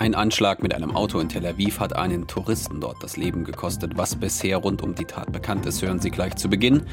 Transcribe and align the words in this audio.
Ein 0.00 0.14
Anschlag 0.14 0.62
mit 0.62 0.72
einem 0.72 0.96
Auto 0.96 1.20
in 1.20 1.28
Tel 1.28 1.44
Aviv 1.44 1.78
hat 1.78 1.94
einen 1.94 2.26
Touristen 2.26 2.80
dort 2.80 3.02
das 3.02 3.18
Leben 3.18 3.44
gekostet. 3.44 3.98
Was 3.98 4.16
bisher 4.16 4.56
rund 4.56 4.80
um 4.80 4.94
die 4.94 5.04
Tat 5.04 5.30
bekannt 5.30 5.66
ist, 5.66 5.82
hören 5.82 6.00
Sie 6.00 6.10
gleich 6.10 6.36
zu 6.36 6.48
Beginn. 6.48 6.84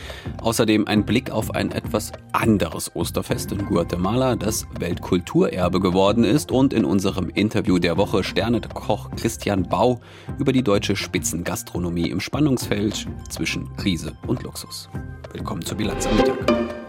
Außerdem 0.41 0.89
ein 0.89 1.05
Blick 1.05 1.32
auf 1.32 1.55
ein 1.55 1.71
etwas 1.71 2.11
anderes 2.33 2.93
Osterfest 2.97 3.54
in 3.54 3.65
Guatemala, 3.65 4.36
das 4.36 4.68
Weltkulturerbe 4.78 5.79
geworden 5.79 6.25
ist. 6.25 6.51
Und 6.51 6.73
in 6.73 6.83
unserem 6.83 7.29
Interview 7.29 7.79
der 7.79 7.96
Woche 7.96 8.25
Sternekoch 8.25 9.10
Christian 9.11 9.64
Bau 9.64 10.01
über 10.37 10.51
die 10.51 10.64
deutsche 10.64 10.97
Spitzengastronomie 10.97 12.10
im 12.10 12.19
Spannungsfeld 12.19 13.07
zwischen 13.29 13.74
Krise 13.78 14.18
und 14.28 14.43
Luxus. 14.43 14.89
Willkommen 15.32 15.61
zur 15.61 15.78
Bilanz 15.78 16.05
am 16.07 16.18
Mittag. 16.18 16.86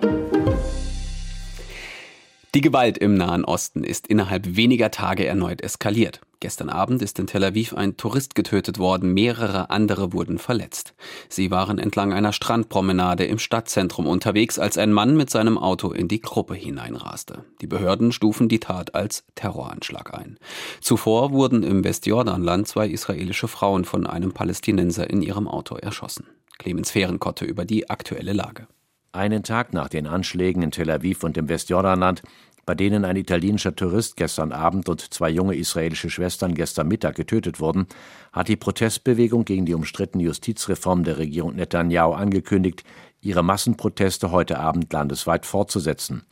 Die 2.55 2.62
Gewalt 2.62 2.97
im 2.97 3.15
Nahen 3.15 3.45
Osten 3.45 3.84
ist 3.84 4.07
innerhalb 4.07 4.56
weniger 4.56 4.91
Tage 4.91 5.27
erneut 5.27 5.61
eskaliert. 5.61 6.23
Gestern 6.41 6.70
Abend 6.70 7.02
ist 7.02 7.19
in 7.19 7.27
Tel 7.27 7.45
Aviv 7.45 7.75
ein 7.75 7.98
Tourist 7.98 8.34
getötet 8.34 8.79
worden, 8.79 9.12
mehrere 9.12 9.69
andere 9.69 10.15
wurden 10.15 10.39
verletzt. 10.39 10.95
Sie 11.29 11.51
waren 11.51 11.79
entlang 11.79 12.15
einer 12.15 12.33
Strandpromenade 12.33 13.27
im 13.27 13.39
Stadtzentrum 13.39 14.06
unterwegs, 14.06 14.59
als 14.59 14.79
ein 14.79 14.92
Mann 14.92 15.15
mit 15.15 15.29
seinem 15.29 15.59
Auto 15.59 15.91
in 15.91 16.09
die 16.09 16.23
Gruppe 16.23 16.55
hineinraste. 16.55 17.45
Die 17.61 17.66
Behörden 17.66 18.12
stufen 18.12 18.48
die 18.48 18.61
Tat 18.61 18.95
als 18.95 19.25
Terroranschlag 19.34 20.15
ein. 20.15 20.39
Zuvor 20.80 21.33
wurden 21.33 21.62
im 21.65 21.84
Westjordanland 21.84 22.67
zwei 22.67 22.89
israelische 22.89 23.48
Frauen 23.48 23.84
von 23.84 24.06
einem 24.06 24.33
Palästinenser 24.33 25.11
in 25.11 25.20
ihrem 25.20 25.48
Auto 25.48 25.75
erschossen. 25.77 26.27
Clemens 26.56 26.92
Fehrenkotte 26.92 27.45
über 27.45 27.65
die 27.65 27.91
aktuelle 27.91 28.33
Lage. 28.33 28.69
Einen 29.12 29.43
Tag 29.43 29.73
nach 29.73 29.89
den 29.89 30.07
Anschlägen 30.07 30.62
in 30.62 30.70
Tel 30.70 30.91
Aviv 30.91 31.25
und 31.25 31.39
im 31.39 31.48
Westjordanland, 31.48 32.23
bei 32.67 32.75
denen 32.75 33.06
ein 33.06 33.17
italienischer 33.17 33.75
Tourist 33.75 34.17
gestern 34.17 34.53
Abend 34.53 34.91
und 34.91 35.01
zwei 35.01 35.31
junge 35.31 35.56
israelische 35.56 36.11
Schwestern 36.11 36.55
gestern 36.55 36.89
Mittag 36.89 37.14
getötet 37.14 37.59
wurden, 37.59 37.86
hat 38.34 38.48
die 38.48 38.56
Protestbewegung 38.56 39.47
gegen 39.47 39.64
die 39.64 39.73
umstrittene 39.73 40.25
Justizreform 40.25 41.05
der 41.05 41.17
Regierung 41.17 41.56
Netanyahu 41.56 42.12
angekündigt, 42.12 42.84
ihre 43.23 43.42
Massenproteste 43.42 44.31
heute 44.31 44.59
Abend 44.59 44.92
landesweit 44.92 45.47
fortzusetzen. 45.47 46.25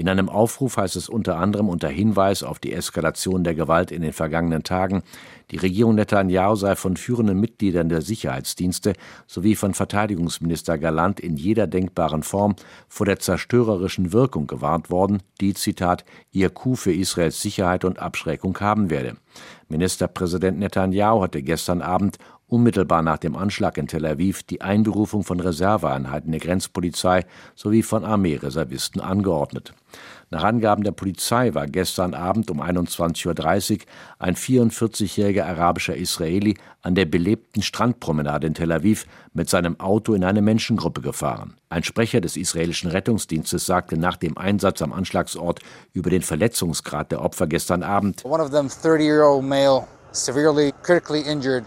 In 0.00 0.08
einem 0.08 0.30
Aufruf 0.30 0.78
heißt 0.78 0.96
es 0.96 1.10
unter 1.10 1.36
anderem 1.36 1.68
unter 1.68 1.90
Hinweis 1.90 2.42
auf 2.42 2.58
die 2.58 2.72
Eskalation 2.72 3.44
der 3.44 3.54
Gewalt 3.54 3.90
in 3.90 4.00
den 4.00 4.14
vergangenen 4.14 4.62
Tagen, 4.62 5.02
die 5.50 5.58
Regierung 5.58 5.94
Netanyahu 5.94 6.54
sei 6.54 6.74
von 6.74 6.96
führenden 6.96 7.38
Mitgliedern 7.38 7.90
der 7.90 8.00
Sicherheitsdienste 8.00 8.94
sowie 9.26 9.56
von 9.56 9.74
Verteidigungsminister 9.74 10.78
Galant 10.78 11.20
in 11.20 11.36
jeder 11.36 11.66
denkbaren 11.66 12.22
Form 12.22 12.56
vor 12.88 13.04
der 13.04 13.18
zerstörerischen 13.18 14.14
Wirkung 14.14 14.46
gewarnt 14.46 14.88
worden, 14.88 15.22
die, 15.42 15.52
Zitat, 15.52 16.06
ihr 16.32 16.48
Coup 16.48 16.78
für 16.78 16.94
Israels 16.94 17.42
Sicherheit 17.42 17.84
und 17.84 17.98
Abschreckung 17.98 18.58
haben 18.58 18.88
werde. 18.88 19.18
Ministerpräsident 19.68 20.58
Netanyahu 20.58 21.20
hatte 21.20 21.42
gestern 21.42 21.82
Abend 21.82 22.16
unmittelbar 22.50 23.02
nach 23.02 23.18
dem 23.18 23.36
Anschlag 23.36 23.78
in 23.78 23.86
Tel 23.86 24.06
Aviv 24.06 24.42
die 24.42 24.60
Einberufung 24.60 25.22
von 25.22 25.40
Reserveeinheiten 25.40 26.32
der 26.32 26.40
Grenzpolizei 26.40 27.24
sowie 27.54 27.82
von 27.82 28.04
Armeereservisten 28.04 29.00
angeordnet. 29.00 29.72
Nach 30.32 30.44
Angaben 30.44 30.84
der 30.84 30.92
Polizei 30.92 31.54
war 31.54 31.66
gestern 31.66 32.14
Abend 32.14 32.50
um 32.50 32.62
21.30 32.62 33.72
Uhr 33.72 33.78
ein 34.20 34.36
44-jähriger 34.36 35.44
arabischer 35.44 35.96
Israeli 35.96 36.56
an 36.82 36.94
der 36.94 37.06
belebten 37.06 37.62
Strandpromenade 37.62 38.46
in 38.46 38.54
Tel 38.54 38.70
Aviv 38.70 39.06
mit 39.34 39.50
seinem 39.50 39.80
Auto 39.80 40.14
in 40.14 40.22
eine 40.22 40.40
Menschengruppe 40.40 41.00
gefahren. 41.00 41.54
Ein 41.68 41.82
Sprecher 41.82 42.20
des 42.20 42.36
israelischen 42.36 42.90
Rettungsdienstes 42.90 43.66
sagte 43.66 43.96
nach 43.96 44.16
dem 44.16 44.38
Einsatz 44.38 44.82
am 44.82 44.92
Anschlagsort 44.92 45.60
über 45.92 46.10
den 46.10 46.22
Verletzungsgrad 46.22 47.10
der 47.10 47.22
Opfer 47.22 47.48
gestern 47.48 47.82
Abend. 47.82 48.24
One 48.24 48.42
of 48.42 48.50
them 48.50 48.66
30-year-old 48.68 49.44
male 49.44 49.86
severely 50.12 50.72
critically 50.82 51.22
injured 51.22 51.64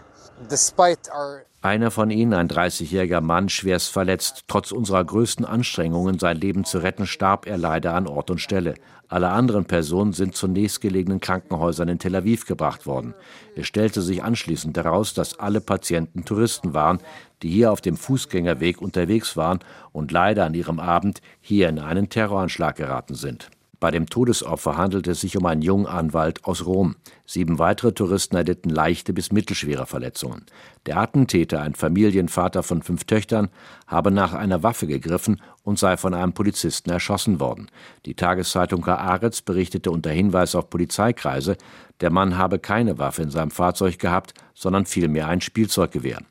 einer 1.64 1.92
von 1.92 2.12
ihnen, 2.12 2.34
ein 2.34 2.50
30-jähriger 2.50 3.22
Mann, 3.22 3.48
schwerst 3.48 3.90
verletzt. 3.90 4.44
Trotz 4.48 4.74
unserer 4.74 5.04
größten 5.04 5.46
Anstrengungen, 5.46 6.20
sein 6.20 6.38
Leben 6.38 6.66
zu 6.66 6.80
retten, 6.80 7.08
starb 7.08 7.48
er 7.48 7.58
leider 7.58 7.94
an 7.94 8.06
Ort 8.06 8.30
und 8.30 8.42
Stelle. 8.42 8.76
Alle 9.08 9.30
anderen 9.30 9.64
Personen 9.64 10.12
sind 10.12 10.36
zu 10.36 10.48
nächstgelegenen 10.48 11.22
Krankenhäusern 11.22 11.88
in 11.88 12.00
Tel 12.00 12.16
Aviv 12.16 12.46
gebracht 12.46 12.86
worden. 12.86 13.14
Es 13.56 13.68
stellte 13.68 14.02
sich 14.02 14.24
anschließend 14.24 14.76
heraus, 14.76 15.14
dass 15.14 15.40
alle 15.40 15.62
Patienten 15.62 16.26
Touristen 16.26 16.74
waren, 16.74 17.00
die 17.42 17.50
hier 17.50 17.72
auf 17.72 17.80
dem 17.80 17.96
Fußgängerweg 17.96 18.82
unterwegs 18.82 19.38
waren 19.38 19.60
und 19.94 20.12
leider 20.12 20.44
an 20.44 20.56
ihrem 20.56 20.82
Abend 20.82 21.22
hier 21.40 21.70
in 21.70 21.80
einen 21.80 22.10
Terroranschlag 22.10 22.76
geraten 22.76 23.16
sind. 23.16 23.50
Bei 23.84 23.92
dem 23.92 24.06
Todesopfer 24.06 24.78
handelt 24.78 25.08
es 25.08 25.20
sich 25.20 25.36
um 25.36 25.46
einen 25.46 25.62
jungen 25.62 25.88
Anwalt 25.88 26.46
aus 26.46 26.66
Rom. 26.66 26.96
Sieben 27.26 27.60
weitere 27.60 27.92
Touristen 27.92 28.38
erlitten 28.38 28.70
leichte 28.70 29.12
bis 29.12 29.34
mittelschwere 29.34 29.86
Verletzungen. 29.86 30.46
Der 30.86 30.96
Attentäter, 30.96 31.62
ein 31.62 31.76
Familienvater 31.76 32.64
von 32.64 32.82
fünf 32.82 33.04
Töchtern, 33.04 33.50
habe 33.86 34.10
nach 34.10 34.34
einer 34.34 34.64
Waffe 34.64 34.88
gegriffen 34.88 35.42
und 35.64 35.80
sei 35.80 35.98
von 35.98 36.14
einem 36.14 36.32
Polizisten 36.32 36.92
erschossen 36.92 37.42
worden. 37.42 37.70
Die 38.06 38.16
Tageszeitung 38.16 38.86
Haaretz 38.86 39.42
berichtete 39.42 39.92
unter 39.92 40.12
Hinweis 40.12 40.56
auf 40.56 40.70
Polizeikreise, 40.70 41.58
der 42.00 42.10
Mann 42.10 42.38
habe 42.38 42.60
keine 42.60 43.00
Waffe 43.00 43.24
in 43.24 43.32
seinem 43.32 43.52
Fahrzeug 43.52 44.00
gehabt, 44.00 44.34
sondern 44.54 44.86
vielmehr 44.86 45.28
ein 45.28 45.42
Spielzeuggewehr. 45.42 46.22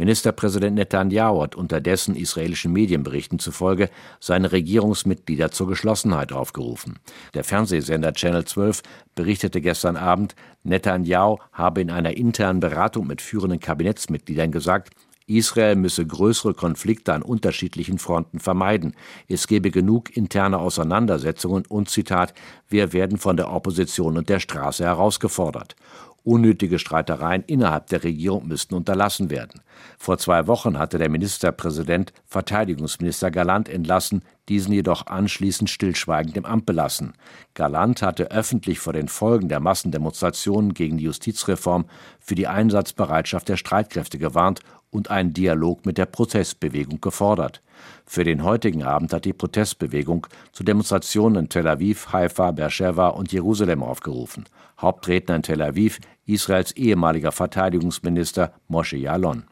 Ministerpräsident 0.00 0.76
Netanyahu 0.76 1.42
hat 1.42 1.54
unterdessen 1.54 2.16
israelischen 2.16 2.72
Medienberichten 2.72 3.38
zufolge 3.38 3.90
seine 4.18 4.50
Regierungsmitglieder 4.50 5.50
zur 5.50 5.68
Geschlossenheit 5.68 6.32
aufgerufen. 6.32 6.98
Der 7.34 7.44
Fernsehsender 7.44 8.14
Channel 8.14 8.46
12 8.46 8.82
berichtete 9.14 9.60
gestern 9.60 9.98
Abend, 9.98 10.36
Netanyahu 10.62 11.36
habe 11.52 11.82
in 11.82 11.90
einer 11.90 12.16
internen 12.16 12.60
Beratung 12.60 13.06
mit 13.08 13.20
führenden 13.20 13.60
Kabinettsmitgliedern 13.60 14.50
gesagt, 14.50 14.94
Israel 15.26 15.76
müsse 15.76 16.06
größere 16.06 16.54
Konflikte 16.54 17.12
an 17.12 17.22
unterschiedlichen 17.22 17.98
Fronten 17.98 18.40
vermeiden. 18.40 18.96
Es 19.28 19.46
gebe 19.46 19.70
genug 19.70 20.16
interne 20.16 20.58
Auseinandersetzungen 20.58 21.64
und 21.68 21.90
Zitat, 21.90 22.32
wir 22.68 22.94
werden 22.94 23.18
von 23.18 23.36
der 23.36 23.52
Opposition 23.52 24.16
und 24.16 24.30
der 24.30 24.40
Straße 24.40 24.82
herausgefordert. 24.82 25.76
Unnötige 26.22 26.78
Streitereien 26.78 27.42
innerhalb 27.46 27.86
der 27.86 28.04
Regierung 28.04 28.46
müssten 28.46 28.74
unterlassen 28.74 29.30
werden. 29.30 29.62
Vor 29.98 30.18
zwei 30.18 30.46
Wochen 30.46 30.78
hatte 30.78 30.98
der 30.98 31.08
Ministerpräsident 31.08 32.12
Verteidigungsminister 32.26 33.30
Galant 33.30 33.68
entlassen, 33.70 34.22
diesen 34.50 34.72
jedoch 34.72 35.06
anschließend 35.06 35.70
stillschweigend 35.70 36.36
im 36.36 36.44
Amt 36.44 36.66
belassen. 36.66 37.14
Galant 37.54 38.02
hatte 38.02 38.30
öffentlich 38.30 38.80
vor 38.80 38.92
den 38.92 39.08
Folgen 39.08 39.48
der 39.48 39.60
Massendemonstrationen 39.60 40.74
gegen 40.74 40.98
die 40.98 41.04
Justizreform 41.04 41.86
für 42.18 42.34
die 42.34 42.48
Einsatzbereitschaft 42.48 43.48
der 43.48 43.56
Streitkräfte 43.56 44.18
gewarnt 44.18 44.60
und 44.90 45.10
einen 45.10 45.32
Dialog 45.32 45.86
mit 45.86 45.98
der 45.98 46.06
Protestbewegung 46.06 47.00
gefordert. 47.00 47.62
Für 48.04 48.24
den 48.24 48.42
heutigen 48.42 48.82
Abend 48.82 49.12
hat 49.12 49.24
die 49.24 49.32
Protestbewegung 49.32 50.26
zu 50.52 50.64
Demonstrationen 50.64 51.44
in 51.44 51.48
Tel 51.48 51.68
Aviv, 51.68 52.12
Haifa, 52.12 52.50
Beersheba 52.50 53.08
und 53.08 53.32
Jerusalem 53.32 53.82
aufgerufen. 53.82 54.44
Hauptredner 54.80 55.36
in 55.36 55.42
Tel 55.42 55.62
Aviv 55.62 56.00
Israels 56.26 56.72
ehemaliger 56.72 57.32
Verteidigungsminister 57.32 58.52
Moshe 58.68 58.96
Yalon. 58.96 59.44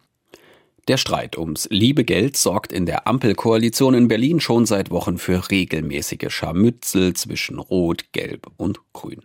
Der 0.89 0.97
Streit 0.97 1.37
ums 1.37 1.69
liebe 1.71 2.03
Geld 2.03 2.39
sorgt 2.39 2.73
in 2.73 2.87
der 2.87 3.07
Ampelkoalition 3.07 3.93
in 3.93 4.09
Berlin 4.09 4.41
schon 4.41 4.65
seit 4.65 4.91
Wochen 4.91 5.19
für 5.19 5.51
regelmäßige 5.51 6.31
Scharmützel 6.31 7.13
zwischen 7.13 7.59
Rot, 7.59 8.11
Gelb 8.13 8.47
und 8.57 8.81
Grün. 8.95 9.21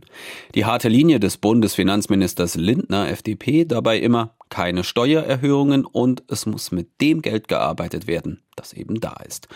Die 0.55 0.65
harte 0.65 0.89
Linie 0.89 1.21
des 1.21 1.37
Bundesfinanzministers 1.37 2.55
Lindner 2.55 3.09
FDP 3.09 3.63
dabei 3.63 3.99
immer 3.99 4.35
keine 4.53 4.83
Steuererhöhungen 4.83 5.83
und 5.83 6.21
es 6.27 6.45
muss 6.45 6.71
mit 6.71 7.01
dem 7.01 7.23
Geld 7.23 7.47
gearbeitet 7.47 8.05
werden, 8.05 8.43
das 8.55 8.73
eben 8.73 8.99
da 8.99 9.15
ist. 9.25 9.47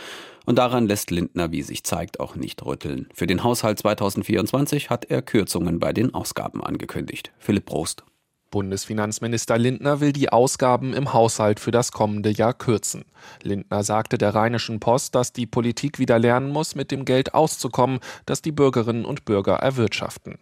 Und 0.48 0.58
daran 0.58 0.88
lässt 0.88 1.12
Lindner, 1.12 1.52
wie 1.52 1.62
sich 1.62 1.84
zeigt, 1.84 2.20
auch 2.20 2.36
nicht 2.36 2.66
rütteln. 2.66 3.08
Für 3.14 3.28
den 3.28 3.44
Haushalt 3.44 3.78
2024 3.78 4.90
hat 4.90 5.06
er 5.06 5.22
Kürzungen 5.22 5.78
bei 5.78 5.94
den 5.94 6.16
Ausgaben 6.16 6.64
angekündigt. 6.64 7.32
Philipp 7.38 7.68
Prost. 7.68 8.06
Bundesfinanzminister 8.50 9.58
Lindner 9.58 10.00
will 10.00 10.14
die 10.14 10.30
Ausgaben 10.30 10.94
im 10.94 11.14
Haushalt 11.14 11.60
für 11.60 11.72
das 11.72 11.92
kommende 11.92 12.30
Jahr 12.30 12.54
kürzen. 12.54 13.06
Lindner 13.44 13.84
sagte 13.84 14.18
der 14.18 14.34
Rheinischen 14.34 14.80
Post, 14.80 15.16
dass 15.16 15.34
die 15.34 15.46
Politik 15.46 16.00
wieder 16.00 16.18
lernen 16.18 16.52
muss, 16.52 16.76
mit 16.76 16.92
dem 16.92 17.06
Geld 17.06 17.34
auszukommen, 17.34 18.00
das 18.26 18.42
die 18.42 18.52
Bürgerinnen 18.52 19.06
und 19.06 19.26
Bürger 19.26 19.56
erwirtschaften. 19.56 20.38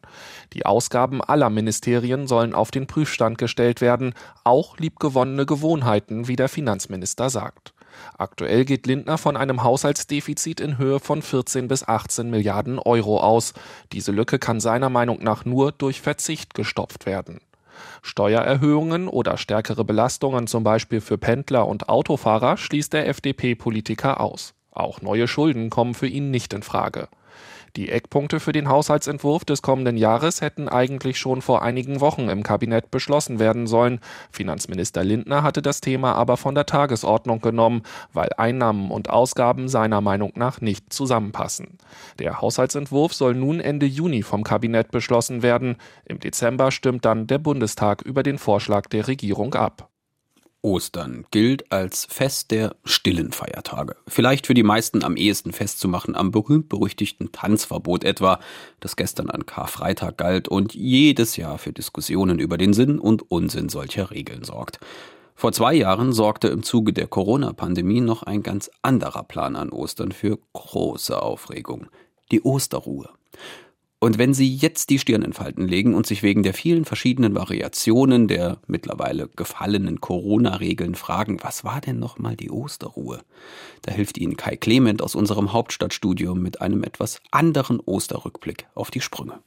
Die 0.53 0.65
Ausgaben 0.65 1.21
aller 1.21 1.49
Ministerien 1.49 2.27
sollen 2.27 2.53
auf 2.53 2.71
den 2.71 2.87
Prüfstand 2.87 3.37
gestellt 3.37 3.81
werden, 3.81 4.13
auch 4.43 4.77
liebgewonnene 4.77 5.45
Gewohnheiten, 5.45 6.27
wie 6.27 6.35
der 6.35 6.49
Finanzminister 6.49 7.29
sagt. 7.29 7.73
Aktuell 8.17 8.65
geht 8.65 8.87
Lindner 8.87 9.17
von 9.17 9.37
einem 9.37 9.63
Haushaltsdefizit 9.63 10.59
in 10.59 10.77
Höhe 10.77 10.99
von 10.99 11.21
14 11.21 11.67
bis 11.67 11.87
18 11.87 12.29
Milliarden 12.29 12.79
Euro 12.79 13.19
aus. 13.19 13.53
Diese 13.91 14.11
Lücke 14.11 14.39
kann 14.39 14.59
seiner 14.59 14.89
Meinung 14.89 15.23
nach 15.23 15.45
nur 15.45 15.71
durch 15.71 16.01
Verzicht 16.01 16.53
gestopft 16.53 17.05
werden. 17.05 17.39
Steuererhöhungen 18.01 19.07
oder 19.07 19.37
stärkere 19.37 19.83
Belastungen 19.83 20.47
zum 20.47 20.63
Beispiel 20.63 21.01
für 21.01 21.17
Pendler 21.17 21.67
und 21.67 21.89
Autofahrer 21.89 22.57
schließt 22.57 22.93
der 22.93 23.07
FDP-Politiker 23.07 24.19
aus. 24.21 24.53
Auch 24.71 25.01
neue 25.01 25.27
Schulden 25.27 25.69
kommen 25.69 25.93
für 25.93 26.07
ihn 26.07 26.31
nicht 26.31 26.53
in 26.53 26.63
Frage. 26.63 27.07
Die 27.75 27.89
Eckpunkte 27.89 28.39
für 28.39 28.53
den 28.53 28.69
Haushaltsentwurf 28.69 29.43
des 29.43 29.61
kommenden 29.61 29.97
Jahres 29.97 30.39
hätten 30.39 30.69
eigentlich 30.69 31.19
schon 31.19 31.41
vor 31.41 31.61
einigen 31.61 31.99
Wochen 31.99 32.29
im 32.29 32.41
Kabinett 32.41 32.89
beschlossen 32.89 33.37
werden 33.37 33.67
sollen. 33.67 33.99
Finanzminister 34.31 35.03
Lindner 35.03 35.43
hatte 35.43 35.61
das 35.61 35.81
Thema 35.81 36.13
aber 36.13 36.37
von 36.37 36.55
der 36.55 36.65
Tagesordnung 36.65 37.41
genommen, 37.41 37.81
weil 38.13 38.29
Einnahmen 38.37 38.91
und 38.91 39.09
Ausgaben 39.09 39.67
seiner 39.67 39.99
Meinung 39.99 40.31
nach 40.35 40.61
nicht 40.61 40.93
zusammenpassen. 40.93 41.77
Der 42.17 42.39
Haushaltsentwurf 42.39 43.13
soll 43.13 43.35
nun 43.35 43.59
Ende 43.59 43.85
Juni 43.85 44.23
vom 44.23 44.43
Kabinett 44.45 44.91
beschlossen 44.91 45.43
werden. 45.43 45.75
Im 46.05 46.21
Dezember 46.21 46.71
stimmt 46.71 47.03
dann 47.03 47.27
der 47.27 47.39
Bundestag 47.39 48.03
über 48.03 48.23
den 48.23 48.37
Vorschlag 48.37 48.87
der 48.87 49.09
Regierung 49.09 49.53
ab. 49.53 49.89
Ostern 50.65 51.27
gilt 51.29 51.71
als 51.71 52.07
Fest 52.09 52.49
der 52.49 52.75
stillen 52.83 53.31
Feiertage. 53.31 53.95
Vielleicht 54.07 54.47
für 54.47 54.55
die 54.55 54.63
meisten 54.63 55.03
am 55.03 55.15
ehesten 55.15 55.53
festzumachen 55.53 56.15
am 56.15 56.31
berühmt-berüchtigten 56.31 57.31
Tanzverbot 57.31 58.03
etwa, 58.03 58.39
das 58.79 58.95
gestern 58.95 59.29
an 59.29 59.45
Karfreitag 59.45 60.17
galt 60.17 60.47
und 60.47 60.73
jedes 60.73 61.37
Jahr 61.37 61.59
für 61.59 61.71
Diskussionen 61.71 62.39
über 62.39 62.57
den 62.57 62.73
Sinn 62.73 62.97
und 62.97 63.29
Unsinn 63.29 63.69
solcher 63.69 64.09
Regeln 64.09 64.43
sorgt. 64.43 64.79
Vor 65.35 65.51
zwei 65.51 65.75
Jahren 65.75 66.13
sorgte 66.13 66.47
im 66.47 66.63
Zuge 66.63 66.93
der 66.93 67.05
Corona-Pandemie 67.05 68.01
noch 68.01 68.23
ein 68.23 68.41
ganz 68.41 68.71
anderer 68.81 69.21
Plan 69.21 69.55
an 69.55 69.69
Ostern 69.69 70.13
für 70.13 70.39
große 70.53 71.21
Aufregung. 71.21 71.85
Die 72.31 72.41
Osterruhe. 72.41 73.09
Und 74.05 74.19
wenn 74.19 74.35
Sie 74.35 74.53
jetzt 74.53 74.91
die 74.91 74.99
Stirn 74.99 75.23
in 75.23 75.33
Falten 75.33 75.67
legen 75.67 75.95
und 75.95 76.05
sich 76.05 76.21
wegen 76.21 76.43
der 76.43 76.53
vielen 76.53 76.85
verschiedenen 76.85 77.33
Variationen 77.33 78.27
der 78.27 78.59
mittlerweile 78.67 79.29
gefallenen 79.35 79.99
Corona-Regeln 79.99 80.93
fragen, 80.93 81.39
was 81.41 81.63
war 81.63 81.81
denn 81.81 81.97
nochmal 81.97 82.35
die 82.35 82.51
Osterruhe? 82.51 83.23
Da 83.81 83.91
hilft 83.91 84.19
Ihnen 84.19 84.37
Kai 84.37 84.57
Clement 84.57 85.01
aus 85.01 85.15
unserem 85.15 85.53
Hauptstadtstudio 85.53 86.35
mit 86.35 86.61
einem 86.61 86.83
etwas 86.83 87.19
anderen 87.31 87.79
Osterrückblick 87.79 88.67
auf 88.75 88.91
die 88.91 89.01
Sprünge. 89.01 89.39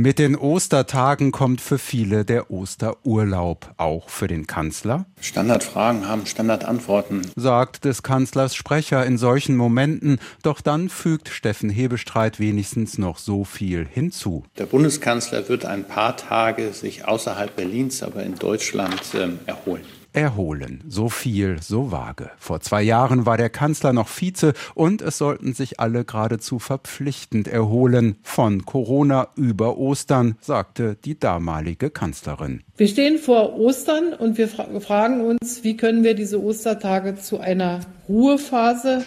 Mit 0.00 0.20
den 0.20 0.36
Ostertagen 0.36 1.32
kommt 1.32 1.60
für 1.60 1.76
viele 1.76 2.24
der 2.24 2.52
Osterurlaub, 2.52 3.74
auch 3.78 4.08
für 4.08 4.28
den 4.28 4.46
Kanzler. 4.46 5.06
Standardfragen 5.20 6.06
haben 6.06 6.24
Standardantworten, 6.24 7.22
sagt 7.34 7.84
des 7.84 8.04
Kanzlers 8.04 8.54
Sprecher 8.54 9.04
in 9.04 9.18
solchen 9.18 9.56
Momenten. 9.56 10.20
Doch 10.44 10.60
dann 10.60 10.88
fügt 10.88 11.30
Steffen 11.30 11.68
Hebestreit 11.68 12.38
wenigstens 12.38 12.96
noch 12.96 13.18
so 13.18 13.42
viel 13.42 13.88
hinzu. 13.90 14.44
Der 14.56 14.66
Bundeskanzler 14.66 15.48
wird 15.48 15.64
ein 15.64 15.82
paar 15.82 16.16
Tage 16.16 16.72
sich 16.72 17.04
außerhalb 17.04 17.56
Berlins, 17.56 18.04
aber 18.04 18.22
in 18.22 18.36
Deutschland 18.36 19.02
äh, 19.14 19.30
erholen 19.46 19.82
erholen. 20.12 20.82
So 20.88 21.08
viel, 21.08 21.60
so 21.60 21.90
vage. 21.90 22.30
Vor 22.38 22.60
zwei 22.60 22.82
Jahren 22.82 23.26
war 23.26 23.36
der 23.36 23.50
Kanzler 23.50 23.92
noch 23.92 24.08
Vize 24.08 24.52
und 24.74 25.02
es 25.02 25.18
sollten 25.18 25.54
sich 25.54 25.80
alle 25.80 26.04
geradezu 26.04 26.58
verpflichtend 26.58 27.48
erholen 27.48 28.16
von 28.22 28.64
Corona 28.64 29.28
über 29.36 29.78
Ostern, 29.78 30.36
sagte 30.40 30.96
die 31.04 31.18
damalige 31.18 31.90
Kanzlerin. 31.90 32.62
Wir 32.76 32.88
stehen 32.88 33.18
vor 33.18 33.58
Ostern 33.58 34.14
und 34.14 34.38
wir 34.38 34.48
fragen 34.48 35.20
uns, 35.20 35.64
wie 35.64 35.76
können 35.76 36.04
wir 36.04 36.14
diese 36.14 36.42
Ostertage 36.42 37.16
zu 37.16 37.40
einer 37.40 37.80
Ruhephase 38.08 39.04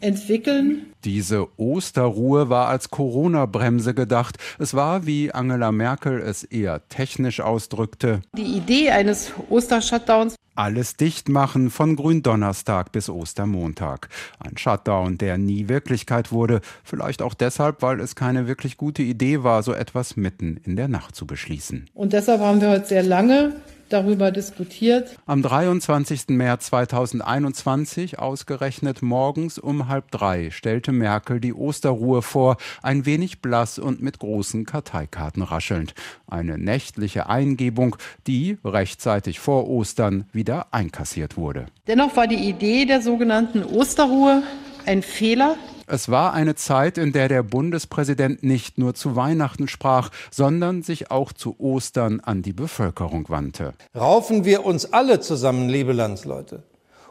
entwickeln. 0.00 0.86
Diese 1.04 1.46
Osterruhe 1.58 2.48
war 2.48 2.68
als 2.68 2.90
Corona-Bremse 2.90 3.94
gedacht. 3.94 4.36
Es 4.58 4.74
war, 4.74 5.06
wie 5.06 5.32
Angela 5.32 5.72
Merkel 5.72 6.20
es 6.20 6.44
eher 6.44 6.88
technisch 6.88 7.40
ausdrückte, 7.40 8.20
die 8.36 8.56
Idee 8.56 8.90
eines 8.90 9.32
Oster-Shutdowns. 9.48 10.34
Alles 10.58 10.96
dicht 10.96 11.28
machen 11.28 11.70
von 11.70 11.94
Gründonnerstag 11.94 12.90
bis 12.90 13.08
Ostermontag. 13.08 14.08
Ein 14.40 14.56
Shutdown, 14.56 15.16
der 15.16 15.38
nie 15.38 15.68
Wirklichkeit 15.68 16.32
wurde. 16.32 16.62
Vielleicht 16.82 17.22
auch 17.22 17.34
deshalb, 17.34 17.80
weil 17.80 18.00
es 18.00 18.16
keine 18.16 18.48
wirklich 18.48 18.76
gute 18.76 19.02
Idee 19.02 19.44
war, 19.44 19.62
so 19.62 19.72
etwas 19.72 20.16
mitten 20.16 20.56
in 20.64 20.74
der 20.74 20.88
Nacht 20.88 21.14
zu 21.14 21.28
beschließen. 21.28 21.88
Und 21.94 22.12
deshalb 22.12 22.40
haben 22.40 22.60
wir 22.60 22.70
heute 22.70 22.86
sehr 22.86 23.04
lange 23.04 23.54
darüber 23.88 24.30
diskutiert. 24.30 25.16
Am 25.26 25.42
23. 25.42 26.28
März 26.28 26.66
2021, 26.66 28.18
ausgerechnet 28.18 29.02
morgens 29.02 29.58
um 29.58 29.88
halb 29.88 30.10
drei, 30.10 30.50
stellte 30.50 30.92
Merkel 30.92 31.40
die 31.40 31.54
Osterruhe 31.54 32.22
vor, 32.22 32.56
ein 32.82 33.06
wenig 33.06 33.40
blass 33.40 33.78
und 33.78 34.02
mit 34.02 34.18
großen 34.18 34.64
Karteikarten 34.64 35.42
raschelnd. 35.42 35.94
Eine 36.26 36.58
nächtliche 36.58 37.28
Eingebung, 37.28 37.96
die 38.26 38.58
rechtzeitig 38.64 39.40
vor 39.40 39.68
Ostern 39.68 40.26
wieder 40.32 40.66
einkassiert 40.72 41.36
wurde. 41.36 41.66
Dennoch 41.86 42.16
war 42.16 42.26
die 42.26 42.48
Idee 42.48 42.84
der 42.84 43.00
sogenannten 43.00 43.64
Osterruhe 43.64 44.42
ein 44.86 45.02
Fehler, 45.02 45.56
es 45.88 46.08
war 46.08 46.32
eine 46.32 46.54
Zeit, 46.54 46.98
in 46.98 47.12
der 47.12 47.28
der 47.28 47.42
Bundespräsident 47.42 48.42
nicht 48.42 48.78
nur 48.78 48.94
zu 48.94 49.16
Weihnachten 49.16 49.68
sprach, 49.68 50.10
sondern 50.30 50.82
sich 50.82 51.10
auch 51.10 51.32
zu 51.32 51.58
Ostern 51.58 52.20
an 52.20 52.42
die 52.42 52.52
Bevölkerung 52.52 53.28
wandte. 53.28 53.74
Raufen 53.96 54.44
wir 54.44 54.64
uns 54.64 54.92
alle 54.92 55.20
zusammen, 55.20 55.68
liebe 55.68 55.92
Landsleute. 55.92 56.62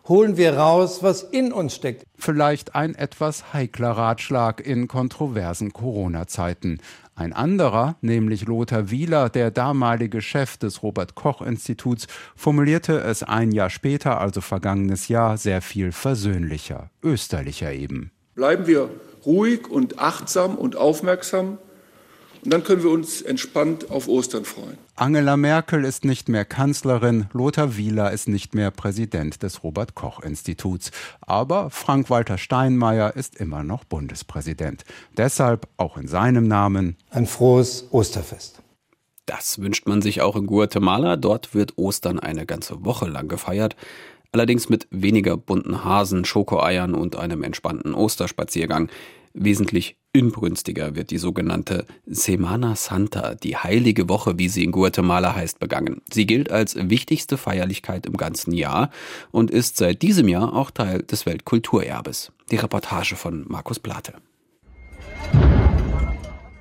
Holen 0.07 0.37
wir 0.37 0.57
raus, 0.57 1.03
was 1.03 1.21
in 1.21 1.51
uns 1.51 1.75
steckt. 1.75 2.05
Vielleicht 2.15 2.75
ein 2.75 2.95
etwas 2.95 3.51
heikler 3.51 3.91
Ratschlag 3.91 4.65
in 4.65 4.87
kontroversen 4.87 5.73
Corona-Zeiten. 5.73 6.79
Ein 7.13 7.33
anderer, 7.33 7.97
nämlich 8.01 8.45
Lothar 8.45 8.89
Wieler, 8.89 9.29
der 9.29 9.51
damalige 9.51 10.21
Chef 10.21 10.55
des 10.55 10.81
Robert 10.81 11.15
Koch 11.15 11.41
Instituts, 11.41 12.07
formulierte 12.35 12.99
es 12.99 13.23
ein 13.23 13.51
Jahr 13.51 13.69
später, 13.69 14.21
also 14.21 14.39
vergangenes 14.39 15.09
Jahr, 15.09 15.35
sehr 15.35 15.61
viel 15.61 15.91
versöhnlicher, 15.91 16.89
österlicher 17.03 17.73
eben. 17.73 18.11
Bleiben 18.37 18.67
wir 18.67 18.91
ruhig 19.25 19.67
und 19.67 19.97
achtsam 19.97 20.53
und 20.55 20.75
aufmerksam 20.75 21.57
und 22.45 22.53
dann 22.53 22.63
können 22.63 22.83
wir 22.83 22.91
uns 22.91 23.23
entspannt 23.23 23.89
auf 23.89 24.07
Ostern 24.07 24.45
freuen. 24.45 24.77
Angela 24.95 25.37
Merkel 25.37 25.83
ist 25.83 26.05
nicht 26.05 26.29
mehr 26.29 26.45
Kanzlerin, 26.45 27.25
Lothar 27.33 27.77
Wieler 27.77 28.11
ist 28.11 28.27
nicht 28.27 28.53
mehr 28.53 28.69
Präsident 28.69 29.41
des 29.41 29.63
Robert 29.63 29.95
Koch 29.95 30.19
Instituts. 30.19 30.91
Aber 31.19 31.71
Frank-Walter 31.71 32.37
Steinmeier 32.37 33.15
ist 33.15 33.37
immer 33.37 33.63
noch 33.63 33.85
Bundespräsident. 33.85 34.85
Deshalb 35.17 35.67
auch 35.77 35.97
in 35.97 36.07
seinem 36.07 36.47
Namen 36.47 36.95
ein 37.09 37.25
frohes 37.25 37.87
Osterfest. 37.89 38.61
Das 39.25 39.59
wünscht 39.59 39.87
man 39.87 40.03
sich 40.03 40.21
auch 40.21 40.35
in 40.35 40.45
Guatemala. 40.45 41.17
Dort 41.17 41.55
wird 41.55 41.79
Ostern 41.79 42.19
eine 42.19 42.45
ganze 42.45 42.85
Woche 42.85 43.07
lang 43.07 43.27
gefeiert 43.27 43.75
allerdings 44.31 44.69
mit 44.69 44.87
weniger 44.91 45.37
bunten 45.37 45.83
Hasen, 45.83 46.25
Schokoeiern 46.25 46.93
und 46.93 47.15
einem 47.15 47.43
entspannten 47.43 47.93
Osterspaziergang. 47.93 48.89
Wesentlich 49.33 49.97
inbrünstiger 50.13 50.95
wird 50.95 51.11
die 51.11 51.19
sogenannte 51.19 51.85
Semana 52.05 52.75
Santa, 52.75 53.35
die 53.35 53.55
heilige 53.55 54.09
Woche, 54.09 54.39
wie 54.39 54.49
sie 54.49 54.63
in 54.63 54.71
Guatemala 54.71 55.35
heißt, 55.35 55.59
begangen. 55.59 56.01
Sie 56.11 56.25
gilt 56.25 56.51
als 56.51 56.75
wichtigste 56.75 57.37
Feierlichkeit 57.37 58.07
im 58.07 58.17
ganzen 58.17 58.51
Jahr 58.51 58.89
und 59.31 59.51
ist 59.51 59.77
seit 59.77 60.01
diesem 60.01 60.27
Jahr 60.27 60.53
auch 60.53 60.71
Teil 60.71 61.03
des 61.03 61.25
Weltkulturerbes. 61.25 62.31
Die 62.49 62.55
Reportage 62.55 63.15
von 63.15 63.45
Markus 63.47 63.79
Plate. 63.79 64.13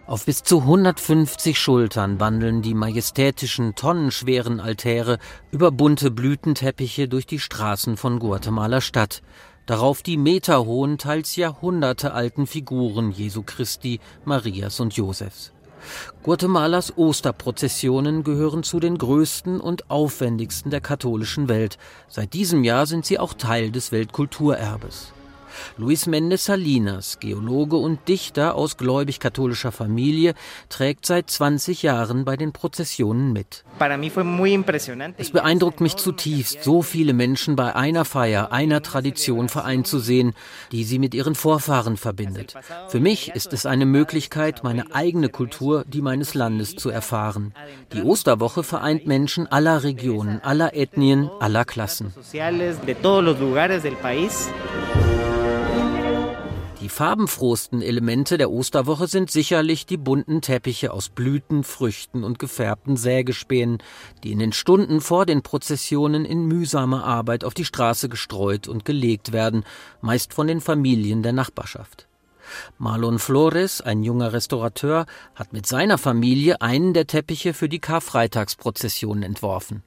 Auf 0.06 0.24
bis 0.24 0.44
zu 0.44 0.60
150 0.60 1.58
Schultern 1.58 2.20
wandeln 2.20 2.62
die 2.62 2.74
majestätischen, 2.74 3.74
tonnenschweren 3.74 4.60
Altäre 4.60 5.18
über 5.50 5.72
bunte 5.72 6.12
Blütenteppiche 6.12 7.08
durch 7.08 7.26
die 7.26 7.40
Straßen 7.40 7.96
von 7.96 8.20
Guatemala 8.20 8.80
Stadt. 8.80 9.22
Darauf 9.66 10.04
die 10.04 10.16
meterhohen, 10.16 10.98
teils 10.98 11.34
jahrhundertealten 11.34 12.46
Figuren 12.46 13.10
Jesu 13.10 13.42
Christi, 13.44 13.98
Marias 14.24 14.78
und 14.78 14.94
Josefs. 14.94 15.52
Guatemalas 16.22 16.96
Osterprozessionen 16.96 18.22
gehören 18.22 18.62
zu 18.62 18.78
den 18.78 18.98
größten 18.98 19.60
und 19.60 19.90
aufwendigsten 19.90 20.70
der 20.70 20.80
katholischen 20.80 21.48
Welt. 21.48 21.78
Seit 22.06 22.32
diesem 22.32 22.62
Jahr 22.62 22.86
sind 22.86 23.06
sie 23.06 23.18
auch 23.18 23.34
Teil 23.34 23.72
des 23.72 23.90
Weltkulturerbes. 23.90 25.12
Luis 25.76 26.06
Mendes 26.06 26.44
Salinas, 26.44 27.18
Geologe 27.18 27.76
und 27.76 28.08
Dichter 28.08 28.54
aus 28.54 28.76
gläubig-katholischer 28.76 29.72
Familie, 29.72 30.34
trägt 30.68 31.06
seit 31.06 31.30
20 31.30 31.82
Jahren 31.82 32.24
bei 32.24 32.36
den 32.36 32.52
Prozessionen 32.52 33.32
mit. 33.32 33.64
Es 35.18 35.30
beeindruckt 35.30 35.80
mich 35.80 35.96
zutiefst, 35.96 36.62
so 36.62 36.82
viele 36.82 37.12
Menschen 37.12 37.56
bei 37.56 37.74
einer 37.74 38.04
Feier, 38.04 38.52
einer 38.52 38.82
Tradition 38.82 39.48
vereint 39.48 39.86
zu 39.86 39.98
sehen, 39.98 40.32
die 40.72 40.84
sie 40.84 40.98
mit 40.98 41.14
ihren 41.14 41.34
Vorfahren 41.34 41.96
verbindet. 41.96 42.54
Für 42.88 43.00
mich 43.00 43.30
ist 43.30 43.52
es 43.52 43.66
eine 43.66 43.86
Möglichkeit, 43.86 44.64
meine 44.64 44.94
eigene 44.94 45.28
Kultur, 45.28 45.84
die 45.86 46.02
meines 46.02 46.34
Landes 46.34 46.76
zu 46.76 46.90
erfahren. 46.90 47.52
Die 47.92 48.02
Osterwoche 48.02 48.62
vereint 48.62 49.06
Menschen 49.06 49.46
aller 49.46 49.82
Regionen, 49.82 50.40
aller 50.42 50.74
Ethnien, 50.74 51.30
aller 51.40 51.64
Klassen. 51.64 52.12
Die 56.86 56.90
farbenfrohsten 56.90 57.82
Elemente 57.82 58.38
der 58.38 58.48
Osterwoche 58.48 59.08
sind 59.08 59.28
sicherlich 59.28 59.86
die 59.86 59.96
bunten 59.96 60.40
Teppiche 60.40 60.92
aus 60.92 61.08
Blüten, 61.08 61.64
Früchten 61.64 62.22
und 62.22 62.38
gefärbten 62.38 62.96
Sägespänen, 62.96 63.78
die 64.22 64.30
in 64.30 64.38
den 64.38 64.52
Stunden 64.52 65.00
vor 65.00 65.26
den 65.26 65.42
Prozessionen 65.42 66.24
in 66.24 66.46
mühsamer 66.46 67.02
Arbeit 67.02 67.42
auf 67.42 67.54
die 67.54 67.64
Straße 67.64 68.08
gestreut 68.08 68.68
und 68.68 68.84
gelegt 68.84 69.32
werden, 69.32 69.64
meist 70.00 70.32
von 70.32 70.46
den 70.46 70.60
Familien 70.60 71.24
der 71.24 71.32
Nachbarschaft. 71.32 72.06
Marlon 72.78 73.18
Flores, 73.18 73.80
ein 73.80 74.04
junger 74.04 74.32
Restaurateur, 74.32 75.06
hat 75.34 75.52
mit 75.52 75.66
seiner 75.66 75.98
Familie 75.98 76.60
einen 76.60 76.94
der 76.94 77.08
Teppiche 77.08 77.52
für 77.52 77.68
die 77.68 77.80
Karfreitagsprozession 77.80 79.24
entworfen. 79.24 79.82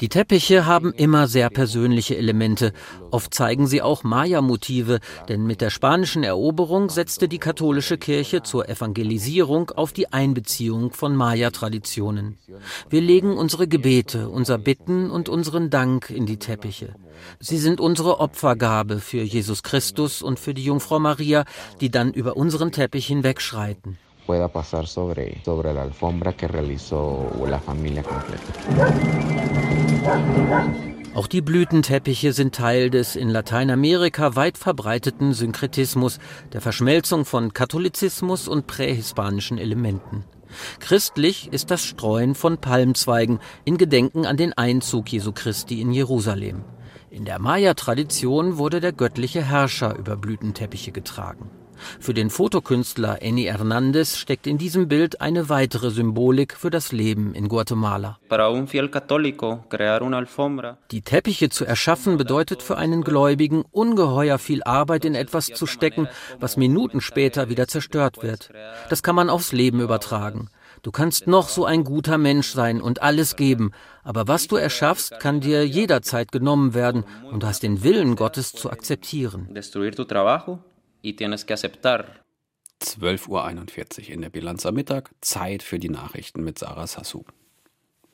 Die 0.00 0.08
Teppiche 0.08 0.66
haben 0.66 0.92
immer 0.92 1.26
sehr 1.26 1.50
persönliche 1.50 2.16
Elemente. 2.16 2.72
Oft 3.10 3.32
zeigen 3.32 3.66
sie 3.66 3.80
auch 3.80 4.04
Maya-Motive, 4.04 5.00
denn 5.28 5.46
mit 5.46 5.60
der 5.60 5.70
spanischen 5.70 6.22
Eroberung 6.22 6.90
setzte 6.90 7.28
die 7.28 7.38
katholische 7.38 7.96
Kirche 7.98 8.42
zur 8.42 8.68
Evangelisierung 8.68 9.70
auf 9.70 9.92
die 9.92 10.12
Einbeziehung 10.12 10.92
von 10.92 11.16
Maya-Traditionen. 11.16 12.38
Wir 12.90 13.00
legen 13.00 13.38
unsere 13.38 13.66
Gebete, 13.66 14.28
unser 14.28 14.58
Bitten 14.58 15.10
und 15.10 15.28
unseren 15.28 15.70
Dank 15.70 16.10
in 16.10 16.26
die 16.26 16.38
Teppiche. 16.38 16.94
Sie 17.38 17.58
sind 17.58 17.80
unsere 17.80 18.20
Opfergabe 18.20 18.98
für 18.98 19.22
Jesus 19.22 19.62
Christus 19.62 20.22
und 20.22 20.38
für 20.38 20.54
die 20.54 20.64
Jungfrau 20.64 20.98
Maria, 20.98 21.44
die 21.80 21.90
dann 21.90 22.12
über 22.12 22.36
unseren 22.36 22.72
Teppich 22.72 23.06
hinwegschreiten 23.06 23.98
pueda 24.30 24.46
pasar 24.46 24.86
sobre, 24.86 25.40
sobre 25.44 25.72
la 25.74 25.82
alfombra 25.82 26.32
que 26.34 26.46
realizó 26.46 27.28
la 27.48 27.58
familia 27.58 28.04
completa. 28.04 28.52
Auch 31.16 31.26
die 31.26 31.40
Blütenteppiche 31.40 32.32
sind 32.32 32.54
Teil 32.54 32.90
des 32.90 33.16
in 33.16 33.28
Lateinamerika 33.28 34.36
weit 34.36 34.56
verbreiteten 34.56 35.32
Synkretismus, 35.32 36.20
der 36.52 36.60
Verschmelzung 36.60 37.24
von 37.24 37.52
Katholizismus 37.52 38.46
und 38.46 38.68
prähispanischen 38.68 39.58
Elementen. 39.58 40.22
Christlich 40.78 41.52
ist 41.52 41.72
das 41.72 41.84
Streuen 41.84 42.36
von 42.36 42.58
Palmzweigen 42.58 43.40
in 43.64 43.78
Gedenken 43.78 44.26
an 44.26 44.36
den 44.36 44.52
Einzug 44.52 45.10
Jesu 45.10 45.32
Christi 45.32 45.80
in 45.80 45.90
Jerusalem. 45.90 46.62
In 47.10 47.24
der 47.24 47.40
Maya-Tradition 47.40 48.58
wurde 48.58 48.78
der 48.78 48.92
göttliche 48.92 49.42
Herrscher 49.42 49.98
über 49.98 50.16
Blütenteppiche 50.16 50.92
getragen. 50.92 51.50
Für 52.00 52.14
den 52.14 52.30
Fotokünstler 52.30 53.22
Eni 53.22 53.44
Hernandez 53.44 54.16
steckt 54.16 54.46
in 54.46 54.58
diesem 54.58 54.88
Bild 54.88 55.20
eine 55.20 55.48
weitere 55.48 55.90
Symbolik 55.90 56.56
für 56.56 56.70
das 56.70 56.92
Leben 56.92 57.34
in 57.34 57.48
Guatemala. 57.48 58.18
Die 60.90 61.02
Teppiche 61.02 61.48
zu 61.48 61.64
erschaffen 61.64 62.16
bedeutet 62.16 62.62
für 62.62 62.76
einen 62.76 63.02
Gläubigen 63.02 63.64
ungeheuer 63.70 64.38
viel 64.38 64.62
Arbeit 64.64 65.04
in 65.04 65.14
etwas 65.14 65.46
zu 65.46 65.66
stecken, 65.66 66.08
was 66.38 66.56
Minuten 66.56 67.00
später 67.00 67.48
wieder 67.48 67.66
zerstört 67.66 68.22
wird. 68.22 68.50
Das 68.88 69.02
kann 69.02 69.14
man 69.14 69.30
aufs 69.30 69.52
Leben 69.52 69.80
übertragen. 69.80 70.48
Du 70.82 70.92
kannst 70.92 71.26
noch 71.26 71.48
so 71.48 71.66
ein 71.66 71.84
guter 71.84 72.16
Mensch 72.16 72.52
sein 72.52 72.80
und 72.80 73.02
alles 73.02 73.36
geben, 73.36 73.72
aber 74.02 74.28
was 74.28 74.48
du 74.48 74.56
erschaffst, 74.56 75.20
kann 75.20 75.40
dir 75.40 75.66
jederzeit 75.66 76.32
genommen 76.32 76.72
werden 76.72 77.04
und 77.30 77.42
du 77.42 77.46
hast 77.46 77.62
den 77.62 77.82
Willen 77.84 78.16
Gottes 78.16 78.52
zu 78.52 78.70
akzeptieren 78.70 79.48
y 81.02 81.14
tienes 81.14 81.46
que 81.46 81.54
aceptar. 81.54 82.24
12.41 82.82 83.28
Uhr 84.08 84.14
in 84.14 84.22
der 84.22 84.30
Bilanz 84.30 84.64
am 84.64 84.74
Mittag. 84.74 85.10
Zeit 85.20 85.62
für 85.62 85.78
die 85.78 85.90
Nachrichten 85.90 86.42
mit 86.42 86.58
Sarah 86.58 86.86
Sassou. 86.86 87.24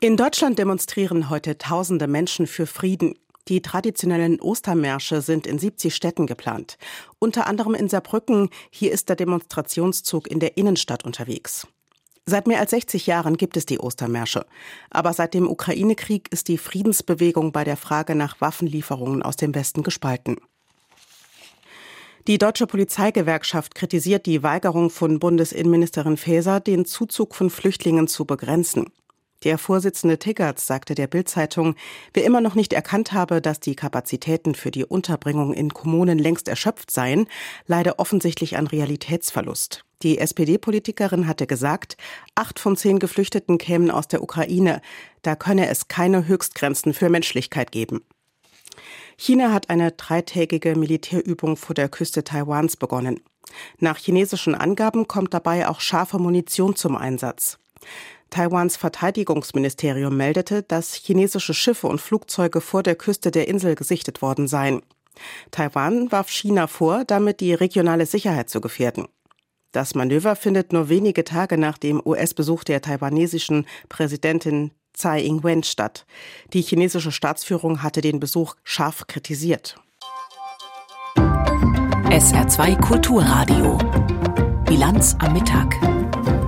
In 0.01 0.17
Deutschland 0.17 0.59
demonstrieren 0.59 1.31
heute 1.31 1.57
tausende 1.57 2.07
Menschen 2.07 2.47
für 2.47 2.67
Frieden. 2.67 3.15
Die 3.49 3.63
traditionellen 3.63 4.41
Ostermärsche 4.41 5.21
sind 5.23 5.47
in 5.47 5.59
70 5.59 5.95
Städten 5.95 6.27
geplant. 6.27 6.79
Unter 7.19 7.47
anderem 7.47 7.75
in 7.75 7.89
Saarbrücken. 7.89 8.51
Hier 8.71 8.93
ist 8.93 9.09
der 9.09 9.17
Demonstrationszug 9.17 10.29
in 10.29 10.41
der 10.41 10.57
Innenstadt 10.57 11.05
unterwegs. 11.05 11.67
Seit 12.27 12.49
mehr 12.49 12.59
als 12.59 12.73
60 12.73 13.07
Jahren 13.07 13.37
gibt 13.37 13.57
es 13.57 13.67
die 13.67 13.79
Ostermärsche. 13.79 14.47
Aber 14.91 15.13
seit 15.13 15.33
dem 15.33 15.49
Ukraine-Krieg 15.49 16.29
ist 16.33 16.49
die 16.49 16.59
Friedensbewegung 16.59 17.53
bei 17.53 17.63
der 17.63 17.77
Frage 17.77 18.17
nach 18.17 18.41
Waffenlieferungen 18.41 19.23
aus 19.23 19.37
dem 19.37 19.55
Westen 19.55 19.85
gespalten. 19.85 20.37
Die 22.27 22.39
deutsche 22.39 22.67
Polizeigewerkschaft 22.67 23.77
kritisiert 23.77 24.27
die 24.27 24.43
Weigerung 24.43 24.91
von 24.91 25.21
Bundesinnenministerin 25.21 26.17
Faeser, 26.17 26.59
den 26.59 26.85
Zuzug 26.85 27.37
von 27.37 27.51
Flüchtlingen 27.51 28.09
zu 28.09 28.25
begrenzen. 28.25 28.87
Der 29.45 29.59
Vorsitzende 29.59 30.19
Tiggerts 30.19 30.67
sagte 30.67 30.97
der 30.97 31.07
Bild-Zeitung, 31.07 31.77
wer 32.15 32.25
immer 32.25 32.41
noch 32.41 32.57
nicht 32.57 32.73
erkannt 32.73 33.13
habe, 33.13 33.41
dass 33.41 33.61
die 33.61 33.77
Kapazitäten 33.77 34.57
für 34.57 34.73
die 34.73 34.85
Unterbringung 34.85 35.55
in 35.55 35.73
Kommunen 35.73 36.19
längst 36.19 36.49
erschöpft 36.49 36.91
seien, 36.91 37.29
leide 37.69 38.01
offensichtlich 38.01 38.57
an 38.57 38.67
Realitätsverlust. 38.67 39.85
Die 40.03 40.19
SPD-Politikerin 40.19 41.29
hatte 41.29 41.47
gesagt, 41.47 41.97
acht 42.35 42.59
von 42.59 42.77
zehn 42.77 42.99
Geflüchteten 42.99 43.57
kämen 43.57 43.93
aus 43.93 44.09
der 44.09 44.21
Ukraine. 44.21 44.83
Da 45.23 45.37
könne 45.37 45.69
es 45.69 45.87
keine 45.87 46.27
Höchstgrenzen 46.27 46.93
für 46.93 47.09
Menschlichkeit 47.09 47.71
geben. 47.71 48.01
China 49.17 49.53
hat 49.53 49.71
eine 49.71 49.93
dreitägige 49.93 50.77
Militärübung 50.77 51.57
vor 51.57 51.75
der 51.75 51.89
Küste 51.89 52.25
Taiwans 52.25 52.77
begonnen. 52.77 53.21
Nach 53.79 53.97
chinesischen 53.97 54.55
Angaben 54.55 55.09
kommt 55.09 55.33
dabei 55.33 55.69
auch 55.69 55.81
scharfe 55.81 56.19
Munition 56.19 56.77
zum 56.77 56.97
Einsatz. 56.97 57.59
Taiwans 58.31 58.77
Verteidigungsministerium 58.77 60.17
meldete, 60.17 60.63
dass 60.63 60.95
chinesische 60.95 61.55
Schiffe 61.55 61.87
und 61.87 62.01
Flugzeuge 62.01 62.61
vor 62.61 62.83
der 62.83 62.97
Küste 62.97 63.31
der 63.31 63.49
Insel 63.49 63.75
gesichtet 63.75 64.21
worden 64.21 64.49
seien. 64.49 64.83
Taiwan 65.51 66.13
warf 66.13 66.29
China 66.29 66.67
vor, 66.67 67.05
damit 67.05 67.41
die 67.41 67.55
regionale 67.55 68.05
Sicherheit 68.05 68.51
zu 68.51 68.61
gefährden. 68.61 69.07
Das 69.73 69.95
Manöver 69.95 70.37
findet 70.37 70.73
nur 70.73 70.89
wenige 70.89 71.25
Tage 71.25 71.59
nach 71.59 71.79
dem 71.79 72.03
US-Besuch 72.05 72.65
der 72.65 72.81
taiwanesischen 72.81 73.67
Präsidentin 73.89 74.73
Tsai 74.97 75.21
Ing-wen 75.21 75.63
statt. 75.63 76.07
Die 76.55 76.63
chinesische 76.63 77.13
Staatsführung 77.13 77.83
hatte 77.83 78.01
den 78.01 78.19
Besuch 78.19 78.55
scharf 78.65 79.07
kritisiert. 79.07 79.77
SR2 81.17 82.81
Kulturradio. 82.81 83.77
Bilanz 84.65 85.15
am 85.19 85.35
Mittag. 85.35 85.75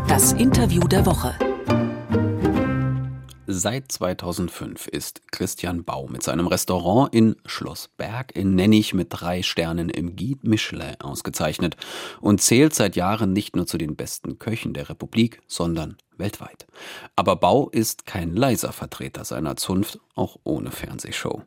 Das 0.09 0.33
Interview 0.33 0.81
der 0.89 1.05
Woche. 1.05 1.35
Seit 3.47 3.93
2005 3.93 4.87
ist 4.89 5.31
Christian 5.31 5.85
Bau 5.85 6.07
mit 6.07 6.23
seinem 6.23 6.47
Restaurant 6.47 7.15
in 7.15 7.37
Schloss 7.45 7.89
Berg 7.97 8.35
in 8.35 8.55
Nennig 8.55 8.95
mit 8.95 9.09
drei 9.11 9.43
Sternen 9.43 9.91
im 9.91 10.17
Guide 10.17 10.49
Michelin 10.49 11.01
ausgezeichnet 11.01 11.77
und 12.21 12.41
zählt 12.41 12.75
seit 12.75 12.97
Jahren 12.97 13.33
nicht 13.33 13.57
nur 13.57 13.67
zu 13.67 13.77
den 13.77 13.97
besten 13.97 14.39
Köchen 14.39 14.75
der 14.75 14.89
Republik, 14.89 15.41
sondern 15.47 15.97
weltweit. 16.19 16.67
Aber 17.17 17.37
Bau 17.37 17.69
ist 17.71 18.07
kein 18.07 18.35
leiser 18.35 18.73
Vertreter 18.73 19.25
seiner 19.25 19.57
Zunft, 19.57 19.99
auch 20.15 20.37
ohne 20.45 20.71
Fernsehshow. 20.71 21.43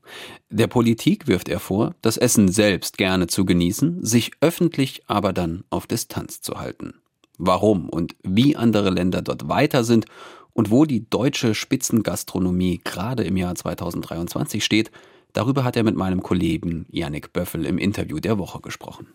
Der 0.50 0.68
Politik 0.68 1.28
wirft 1.28 1.50
er 1.50 1.60
vor, 1.60 1.96
das 2.02 2.18
Essen 2.18 2.50
selbst 2.50 2.98
gerne 2.98 3.28
zu 3.28 3.46
genießen, 3.46 4.04
sich 4.04 4.32
öffentlich 4.42 5.04
aber 5.08 5.34
dann 5.34 5.64
auf 5.70 5.88
Distanz 5.88 6.42
zu 6.42 6.60
halten. 6.60 6.96
Warum 7.38 7.90
und 7.90 8.16
wie 8.24 8.56
andere 8.56 8.90
Länder 8.90 9.22
dort 9.22 9.48
weiter 9.48 9.84
sind 9.84 10.06
und 10.54 10.70
wo 10.70 10.86
die 10.86 11.10
deutsche 11.10 11.56
Spitzengastronomie 11.56 12.82
gerade 12.84 13.24
im 13.24 13.38
Jahr 13.38 13.56
2023 13.56 14.64
steht, 14.64 14.92
darüber 15.34 15.64
hat 15.64 15.76
er 15.76 15.84
mit 15.84 15.96
meinem 15.96 16.22
Kollegen 16.22 16.86
Yannick 16.90 17.34
Böffel 17.34 17.66
im 17.66 17.78
Interview 17.78 18.20
der 18.20 18.38
Woche 18.38 18.60
gesprochen. 18.60 19.08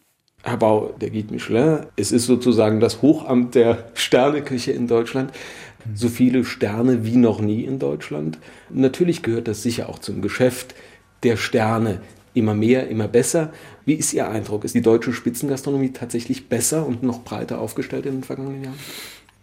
Herr 0.47 0.59
Bau, 0.59 0.95
der 1.01 1.11
Guide 1.11 1.35
Michelin, 1.35 1.87
es 1.97 2.13
ist 2.13 2.27
sozusagen 2.27 2.79
das 2.79 3.03
Hochamt 3.03 3.57
der 3.57 3.91
Sterneküche 3.95 4.71
in 4.71 4.87
Deutschland. 4.87 5.33
So 5.93 6.09
viele 6.09 6.45
Sterne 6.45 7.05
wie 7.05 7.17
noch 7.17 7.41
nie 7.41 7.65
in 7.65 7.81
Deutschland. 7.81 8.39
Natürlich 8.71 9.23
gehört 9.23 9.49
das 9.49 9.65
sicher 9.65 9.89
auch 9.89 9.99
zum 9.99 10.23
Geschäft 10.23 10.77
der 11.25 11.37
Sterne. 11.37 12.01
Immer 12.33 12.55
mehr, 12.55 12.89
immer 12.89 13.09
besser. 13.09 13.53
Wie 13.85 13.95
ist 13.95 14.13
Ihr 14.13 14.29
Eindruck? 14.29 14.65
Ist 14.65 14.77
die 14.77 14.83
deutsche 14.83 15.13
Spitzengastronomie 15.13 15.91
tatsächlich 15.93 16.49
besser 16.49 16.87
und 16.87 17.03
noch 17.03 17.25
breiter 17.25 17.59
aufgestellt 17.59 18.07
in 18.07 18.13
den 18.13 18.25
vergangenen 18.25 18.63
Jahren? 18.63 18.79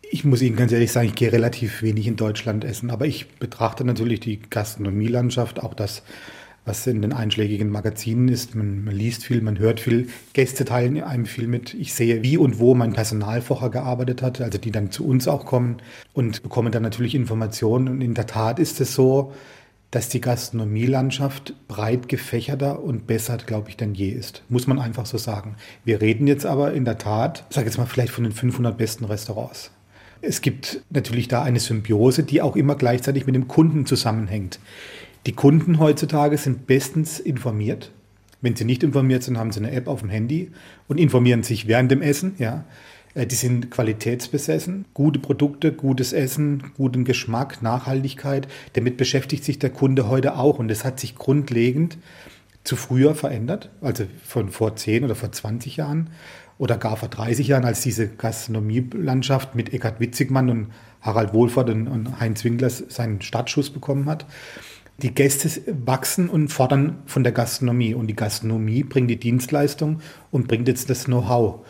Ich 0.09 0.23
muss 0.23 0.41
Ihnen 0.41 0.55
ganz 0.55 0.71
ehrlich 0.71 0.91
sagen, 0.91 1.07
ich 1.07 1.15
gehe 1.15 1.33
relativ 1.33 1.81
wenig 1.81 2.07
in 2.07 2.15
Deutschland 2.15 2.63
essen, 2.63 2.91
aber 2.91 3.07
ich 3.07 3.27
betrachte 3.39 3.83
natürlich 3.83 4.21
die 4.21 4.39
Gastronomielandschaft, 4.39 5.61
auch 5.61 5.73
das, 5.73 6.03
was 6.65 6.87
in 6.87 7.01
den 7.01 7.13
einschlägigen 7.13 7.69
Magazinen 7.69 8.27
ist. 8.29 8.55
Man, 8.55 8.83
man, 8.83 8.95
liest 8.95 9.23
viel, 9.25 9.41
man 9.41 9.59
hört 9.59 9.79
viel, 9.79 10.07
Gäste 10.33 10.65
teilen 10.65 11.01
einem 11.01 11.25
viel 11.25 11.47
mit. 11.47 11.73
Ich 11.73 11.93
sehe, 11.93 12.23
wie 12.23 12.37
und 12.37 12.59
wo 12.59 12.73
mein 12.73 12.93
Personal 12.93 13.41
gearbeitet 13.41 14.21
hat, 14.21 14.39
also 14.41 14.57
die 14.57 14.71
dann 14.71 14.91
zu 14.91 15.05
uns 15.05 15.27
auch 15.27 15.45
kommen 15.45 15.77
und 16.13 16.43
bekommen 16.43 16.71
dann 16.71 16.83
natürlich 16.83 17.15
Informationen. 17.15 17.87
Und 17.87 18.01
in 18.01 18.13
der 18.13 18.27
Tat 18.27 18.59
ist 18.59 18.79
es 18.79 18.93
so, 18.93 19.33
dass 19.91 20.09
die 20.09 20.21
Gastronomielandschaft 20.21 21.53
breit 21.67 22.09
gefächerter 22.09 22.81
und 22.81 23.05
besser, 23.05 23.37
glaube 23.37 23.69
ich, 23.69 23.77
denn 23.77 23.93
je 23.93 24.09
ist. 24.09 24.41
Muss 24.49 24.65
man 24.65 24.79
einfach 24.79 25.05
so 25.05 25.19
sagen. 25.19 25.55
Wir 25.85 26.01
reden 26.01 26.25
jetzt 26.25 26.47
aber 26.47 26.73
in 26.73 26.83
der 26.83 26.97
Tat, 26.97 27.45
ich 27.49 27.55
sage 27.55 27.67
jetzt 27.67 27.77
mal 27.77 27.85
vielleicht 27.85 28.11
von 28.11 28.23
den 28.23 28.33
500 28.33 28.75
besten 28.75 29.05
Restaurants. 29.05 29.69
Es 30.21 30.41
gibt 30.41 30.81
natürlich 30.89 31.27
da 31.27 31.43
eine 31.43 31.59
Symbiose, 31.59 32.23
die 32.23 32.41
auch 32.41 32.55
immer 32.55 32.75
gleichzeitig 32.75 33.25
mit 33.27 33.35
dem 33.35 33.47
Kunden 33.47 33.85
zusammenhängt. 33.85 34.57
Die 35.25 35.33
Kunden 35.33 35.79
heutzutage 35.79 36.37
sind 36.37 36.67
bestens 36.67 37.19
informiert. 37.19 37.91
Wenn 38.41 38.57
sie 38.57 38.65
nicht 38.65 38.83
informiert 38.83 39.23
sind, 39.23 39.37
haben 39.37 39.53
sie 39.53 39.61
eine 39.61 39.71
App 39.71 39.87
auf 39.87 40.01
dem 40.01 40.09
Handy 40.09 40.51
und 40.89 40.99
informieren 40.99 41.43
sich 41.43 41.65
während 41.67 41.91
dem 41.91 42.01
Essen. 42.01 42.35
Ja. 42.39 42.65
Äh, 43.13 43.25
die 43.25 43.35
sind 43.35 43.71
qualitätsbesessen, 43.71 44.83
gute 44.93 45.19
Produkte, 45.19 45.71
gutes 45.71 46.11
Essen, 46.11 46.71
guten 46.75 47.05
Geschmack, 47.05 47.61
Nachhaltigkeit. 47.61 48.49
Damit 48.73 48.97
beschäftigt 48.97 49.45
sich 49.45 49.59
der 49.59 49.69
Kunde 49.69 50.09
heute 50.09 50.35
auch 50.37 50.59
und 50.59 50.67
das 50.67 50.83
hat 50.83 50.99
sich 50.99 51.15
grundlegend 51.15 51.97
zu 52.65 52.75
früher 52.75 53.15
verändert, 53.15 53.69
also 53.81 54.05
von 54.25 54.49
vor 54.49 54.75
10 54.75 55.05
oder 55.05 55.15
vor 55.15 55.31
20 55.31 55.77
Jahren 55.77 56.09
oder 56.57 56.77
gar 56.77 56.97
vor 56.97 57.09
30 57.09 57.47
Jahren, 57.47 57.65
als 57.65 57.81
diese 57.81 58.07
Gastronomielandschaft 58.07 59.55
mit 59.55 59.73
Eckhard 59.73 59.99
Witzigmann 59.99 60.49
und 60.49 60.67
Harald 61.01 61.33
Wohlfahrt 61.33 61.69
und 61.69 62.19
Heinz 62.19 62.43
Winkler 62.43 62.69
seinen 62.69 63.21
Startschuss 63.21 63.69
bekommen 63.69 64.05
hat. 64.05 64.25
Die 64.97 65.13
Gäste 65.13 65.49
wachsen 65.85 66.29
und 66.29 66.49
fordern 66.49 67.01
von 67.05 67.23
der 67.23 67.33
Gastronomie 67.33 67.93
und 67.93 68.07
die 68.07 68.15
Gastronomie 68.15 68.83
bringt 68.83 69.09
die 69.09 69.19
Dienstleistung 69.19 70.01
und 70.31 70.47
bringt 70.47 70.67
jetzt 70.67 70.89
das 70.89 71.05
Know-how. 71.05 71.65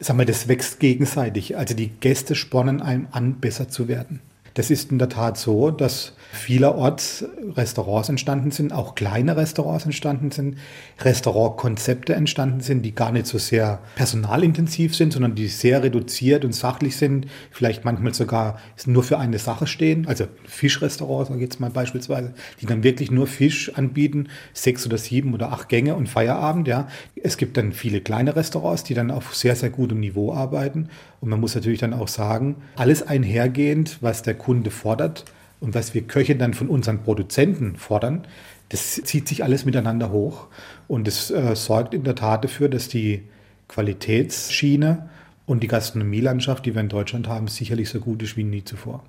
Sagen 0.00 0.18
wir, 0.18 0.26
das 0.26 0.46
wächst 0.46 0.78
gegenseitig. 0.78 1.56
Also 1.56 1.74
die 1.74 1.88
Gäste 1.88 2.36
spornen 2.36 2.80
einem 2.80 3.08
an, 3.10 3.40
besser 3.40 3.68
zu 3.68 3.88
werden. 3.88 4.20
Das 4.54 4.70
ist 4.70 4.92
in 4.92 4.98
der 4.98 5.08
Tat 5.08 5.36
so, 5.36 5.70
dass 5.70 6.14
vielerorts 6.30 7.24
Restaurants 7.56 8.08
entstanden 8.08 8.50
sind, 8.50 8.72
auch 8.72 8.94
kleine 8.94 9.36
Restaurants 9.36 9.86
entstanden 9.86 10.30
sind, 10.30 10.58
Restaurantkonzepte 11.00 12.14
entstanden 12.14 12.60
sind, 12.60 12.82
die 12.82 12.94
gar 12.94 13.12
nicht 13.12 13.26
so 13.26 13.38
sehr 13.38 13.80
personalintensiv 13.96 14.94
sind, 14.94 15.12
sondern 15.12 15.34
die 15.34 15.48
sehr 15.48 15.82
reduziert 15.82 16.44
und 16.44 16.54
sachlich 16.54 16.96
sind, 16.96 17.26
vielleicht 17.50 17.84
manchmal 17.84 18.12
sogar 18.12 18.58
nur 18.84 19.02
für 19.02 19.18
eine 19.18 19.38
Sache 19.38 19.66
stehen, 19.66 20.06
also 20.06 20.26
Fischrestaurants, 20.44 21.28
sage 21.28 21.40
ich 21.40 21.44
jetzt 21.44 21.60
mal 21.60 21.70
beispielsweise, 21.70 22.34
die 22.60 22.66
dann 22.66 22.82
wirklich 22.82 23.10
nur 23.10 23.26
Fisch 23.26 23.74
anbieten, 23.74 24.28
sechs 24.52 24.86
oder 24.86 24.98
sieben 24.98 25.32
oder 25.32 25.50
acht 25.52 25.68
Gänge 25.68 25.94
und 25.94 26.08
Feierabend, 26.08 26.68
ja. 26.68 26.88
Es 27.20 27.38
gibt 27.38 27.56
dann 27.56 27.72
viele 27.72 28.00
kleine 28.00 28.36
Restaurants, 28.36 28.84
die 28.84 28.94
dann 28.94 29.10
auf 29.10 29.34
sehr, 29.34 29.56
sehr 29.56 29.70
gutem 29.70 30.00
Niveau 30.00 30.32
arbeiten 30.32 30.88
und 31.20 31.30
man 31.30 31.40
muss 31.40 31.54
natürlich 31.54 31.80
dann 31.80 31.94
auch 31.94 32.08
sagen, 32.08 32.56
alles 32.76 33.02
einhergehend, 33.02 33.98
was 34.02 34.22
der 34.22 34.34
Kunde 34.34 34.70
fordert, 34.70 35.24
und 35.60 35.74
was 35.74 35.94
wir 35.94 36.02
Köche 36.02 36.36
dann 36.36 36.54
von 36.54 36.68
unseren 36.68 37.02
Produzenten 37.02 37.76
fordern, 37.76 38.26
das 38.68 38.94
zieht 39.04 39.28
sich 39.28 39.42
alles 39.42 39.64
miteinander 39.64 40.10
hoch. 40.10 40.46
Und 40.86 41.08
es 41.08 41.30
äh, 41.30 41.56
sorgt 41.56 41.94
in 41.94 42.04
der 42.04 42.14
Tat 42.14 42.44
dafür, 42.44 42.68
dass 42.68 42.88
die 42.88 43.22
Qualitätsschiene 43.68 45.08
und 45.46 45.62
die 45.62 45.68
Gastronomielandschaft, 45.68 46.66
die 46.66 46.74
wir 46.74 46.80
in 46.80 46.88
Deutschland 46.88 47.28
haben, 47.28 47.48
sicherlich 47.48 47.88
so 47.88 48.00
gut 48.00 48.22
ist 48.22 48.36
wie 48.36 48.44
nie 48.44 48.64
zuvor. 48.64 49.02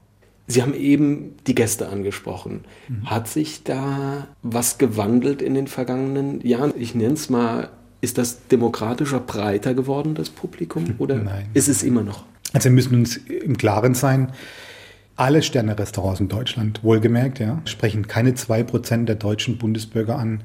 Sie 0.48 0.63
haben 0.63 0.74
eben 0.74 1.36
die 1.46 1.53
Gäste 1.53 1.89
angesprochen. 1.89 2.62
Mhm. 2.88 3.10
Hat 3.10 3.27
sich 3.27 3.63
da 3.63 4.27
was 4.41 4.79
gewandelt 4.79 5.41
in 5.41 5.53
den 5.53 5.68
vergangenen 5.68 6.41
Jahren? 6.41 6.74
Ich 6.75 6.96
nenne 6.96 7.13
es 7.13 7.29
mal, 7.29 7.70
ist 8.01 8.18
das 8.18 8.48
demokratischer, 8.48 9.20
breiter 9.20 9.74
geworden, 9.75 10.15
das 10.15 10.29
Publikum? 10.29 10.96
Oder 10.98 11.18
Nein. 11.18 11.50
ist 11.53 11.68
es 11.68 11.84
immer 11.84 12.01
noch? 12.01 12.24
Also 12.53 12.65
wir 12.65 12.72
müssen 12.72 12.96
uns 12.96 13.18
im 13.18 13.58
Klaren 13.58 13.94
sein, 13.94 14.32
alle 15.19 15.43
Sterne-Restaurants 15.43 16.21
in 16.21 16.29
Deutschland, 16.29 16.81
wohlgemerkt, 16.81 17.39
ja, 17.39 17.61
sprechen 17.65 18.07
keine 18.07 18.31
2% 18.31 19.03
der 19.03 19.15
deutschen 19.15 19.57
Bundesbürger 19.57 20.17
an. 20.17 20.43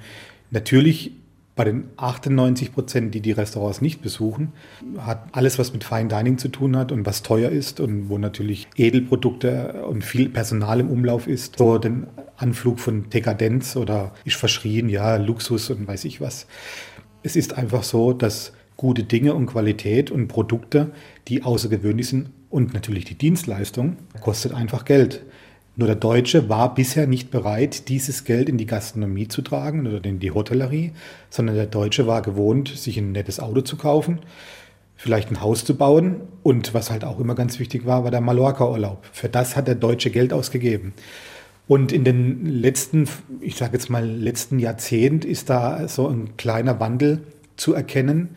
Natürlich 0.51 1.13
bei 1.55 1.63
den 1.63 1.85
98 1.97 2.73
Prozent, 2.73 3.15
die 3.15 3.21
die 3.21 3.31
Restaurants 3.31 3.81
nicht 3.81 4.03
besuchen, 4.03 4.53
hat 4.99 5.29
alles, 5.31 5.61
was 5.61 5.73
mit 5.73 5.85
Fine 5.85 6.09
Dining 6.09 6.39
zu 6.39 6.49
tun 6.49 6.77
hat 6.77 6.91
und 6.91 7.07
was 7.07 7.23
teuer 7.23 7.51
ist 7.51 7.79
und 7.79 8.09
wo 8.09 8.19
natürlich 8.19 8.67
Edelprodukte 8.75 9.85
und 9.89 10.03
viel 10.03 10.29
Personal 10.29 10.81
im 10.81 10.91
Umlauf 10.91 11.29
ist, 11.29 11.57
so 11.57 11.79
den 11.79 12.09
Anflug 12.37 12.81
von 12.81 13.09
Dekadenz 13.11 13.77
oder 13.77 14.13
ich 14.25 14.37
verschrien, 14.37 14.89
ja, 14.89 15.15
Luxus 15.17 15.71
und 15.71 15.87
weiß 15.87 16.05
ich 16.05 16.21
was. 16.21 16.49
Es 17.23 17.37
ist 17.37 17.57
einfach 17.57 17.85
so, 17.85 18.13
dass 18.13 18.53
gute 18.85 19.05
Dinge 19.05 19.33
und 19.33 19.47
Qualität 19.47 20.11
und 20.11 20.29
Produkte, 20.29 20.91
die 21.29 21.43
außergewöhnlich 21.43 22.07
sind, 22.07 22.29
und 22.51 22.75
natürlich 22.75 23.07
die 23.07 23.15
Dienstleistung 23.15 23.97
kostet 24.21 24.53
einfach 24.53 24.85
Geld. 24.85 25.23
Nur 25.75 25.87
der 25.87 25.97
Deutsche 25.97 26.51
war 26.51 26.75
bisher 26.75 27.07
nicht 27.07 27.31
bereit, 27.31 27.89
dieses 27.89 28.25
Geld 28.25 28.51
in 28.51 28.59
die 28.59 28.67
Gastronomie 28.67 29.27
zu 29.27 29.41
tragen 29.41 29.87
oder 29.87 30.05
in 30.05 30.21
die 30.21 30.33
Hotellerie, 30.33 30.93
sondern 31.31 31.57
der 31.57 31.65
Deutsche 31.65 32.07
war 32.07 32.21
gewohnt, 32.21 32.69
sich 32.69 32.99
ein 32.99 33.13
nettes 33.13 33.41
Auto 33.41 33.63
zu 33.63 33.79
kaufen, 33.79 34.19
vielleicht 34.97 35.31
ein 35.31 35.41
Haus 35.41 35.65
zu 35.65 35.79
bauen 35.79 36.21
und 36.43 36.75
was 36.75 36.91
halt 36.91 37.05
auch 37.05 37.19
immer 37.21 37.35
ganz 37.35 37.59
wichtig 37.59 37.87
war, 37.87 38.05
war 38.05 38.11
der 38.11 38.21
Mallorca-Urlaub. 38.21 39.03
Für 39.13 39.31
das 39.31 39.57
hat 39.57 39.67
der 39.67 39.77
Deutsche 39.77 40.11
Geld 40.11 40.35
ausgegeben. 40.35 40.93
Und 41.69 41.91
in 41.91 42.05
den 42.05 42.45
letzten, 42.45 43.09
ich 43.41 43.57
sage 43.57 43.79
jetzt 43.79 43.89
mal, 43.89 44.07
letzten 44.07 44.59
Jahrzehnt 44.59 45.25
ist 45.25 45.49
da 45.49 45.89
so 45.89 46.07
ein 46.07 46.37
kleiner 46.37 46.81
Wandel 46.81 47.23
zu 47.57 47.73
erkennen, 47.73 48.37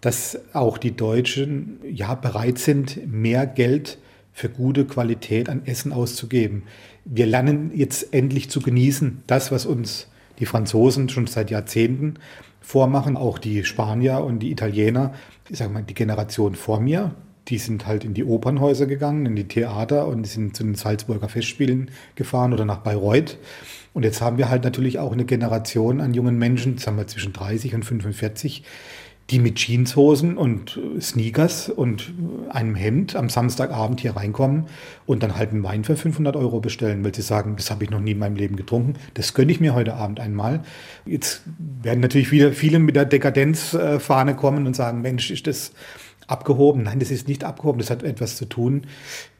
dass 0.00 0.38
auch 0.52 0.78
die 0.78 0.96
Deutschen 0.96 1.80
ja 1.90 2.14
bereit 2.14 2.58
sind, 2.58 3.10
mehr 3.10 3.46
Geld 3.46 3.98
für 4.32 4.48
gute 4.48 4.86
Qualität 4.86 5.48
an 5.48 5.66
Essen 5.66 5.92
auszugeben. 5.92 6.62
Wir 7.04 7.26
lernen 7.26 7.72
jetzt 7.74 8.14
endlich 8.14 8.50
zu 8.50 8.60
genießen, 8.60 9.22
das, 9.26 9.52
was 9.52 9.66
uns 9.66 10.08
die 10.38 10.46
Franzosen 10.46 11.08
schon 11.08 11.26
seit 11.26 11.50
Jahrzehnten 11.50 12.14
vormachen, 12.60 13.16
auch 13.16 13.38
die 13.38 13.64
Spanier 13.64 14.24
und 14.24 14.38
die 14.38 14.50
Italiener, 14.50 15.12
ich 15.48 15.58
sage 15.58 15.72
mal 15.72 15.82
die 15.82 15.94
Generation 15.94 16.54
vor 16.54 16.80
mir, 16.80 17.14
die 17.48 17.58
sind 17.58 17.86
halt 17.86 18.04
in 18.04 18.14
die 18.14 18.24
Opernhäuser 18.24 18.86
gegangen, 18.86 19.26
in 19.26 19.34
die 19.34 19.48
Theater 19.48 20.06
und 20.06 20.26
sind 20.26 20.56
zu 20.56 20.62
den 20.62 20.76
Salzburger 20.76 21.28
Festspielen 21.28 21.90
gefahren 22.14 22.52
oder 22.52 22.64
nach 22.64 22.78
Bayreuth. 22.78 23.38
Und 23.92 24.04
jetzt 24.04 24.20
haben 24.20 24.38
wir 24.38 24.48
halt 24.48 24.62
natürlich 24.62 24.98
auch 24.98 25.12
eine 25.12 25.24
Generation 25.24 26.00
an 26.00 26.14
jungen 26.14 26.38
Menschen, 26.38 26.78
sagen 26.78 26.96
wir 26.96 27.08
zwischen 27.08 27.32
30 27.32 27.74
und 27.74 27.84
45, 27.84 28.62
die 29.30 29.38
mit 29.38 29.58
Jeanshosen 29.58 30.36
und 30.36 30.78
Sneakers 31.00 31.68
und 31.68 32.12
einem 32.48 32.74
Hemd 32.74 33.14
am 33.14 33.28
Samstagabend 33.28 34.00
hier 34.00 34.16
reinkommen 34.16 34.66
und 35.06 35.22
dann 35.22 35.36
halt 35.36 35.50
einen 35.50 35.62
Wein 35.62 35.84
für 35.84 35.96
500 35.96 36.36
Euro 36.36 36.60
bestellen, 36.60 37.04
weil 37.04 37.14
sie 37.14 37.22
sagen, 37.22 37.54
das 37.56 37.70
habe 37.70 37.84
ich 37.84 37.90
noch 37.90 38.00
nie 38.00 38.12
in 38.12 38.18
meinem 38.18 38.36
Leben 38.36 38.56
getrunken, 38.56 38.94
das 39.14 39.34
gönne 39.34 39.52
ich 39.52 39.60
mir 39.60 39.74
heute 39.74 39.94
Abend 39.94 40.18
einmal. 40.18 40.60
Jetzt 41.06 41.42
werden 41.82 42.00
natürlich 42.00 42.32
wieder 42.32 42.52
viele 42.52 42.78
mit 42.80 42.96
der 42.96 43.04
Dekadenzfahne 43.04 44.34
kommen 44.34 44.66
und 44.66 44.74
sagen, 44.74 45.00
Mensch, 45.00 45.30
ist 45.30 45.46
das 45.46 45.72
abgehoben. 46.30 46.84
Nein, 46.84 47.00
das 47.00 47.10
ist 47.10 47.28
nicht 47.28 47.44
abgehoben. 47.44 47.80
Das 47.80 47.90
hat 47.90 48.02
etwas 48.02 48.36
zu 48.36 48.44
tun 48.44 48.82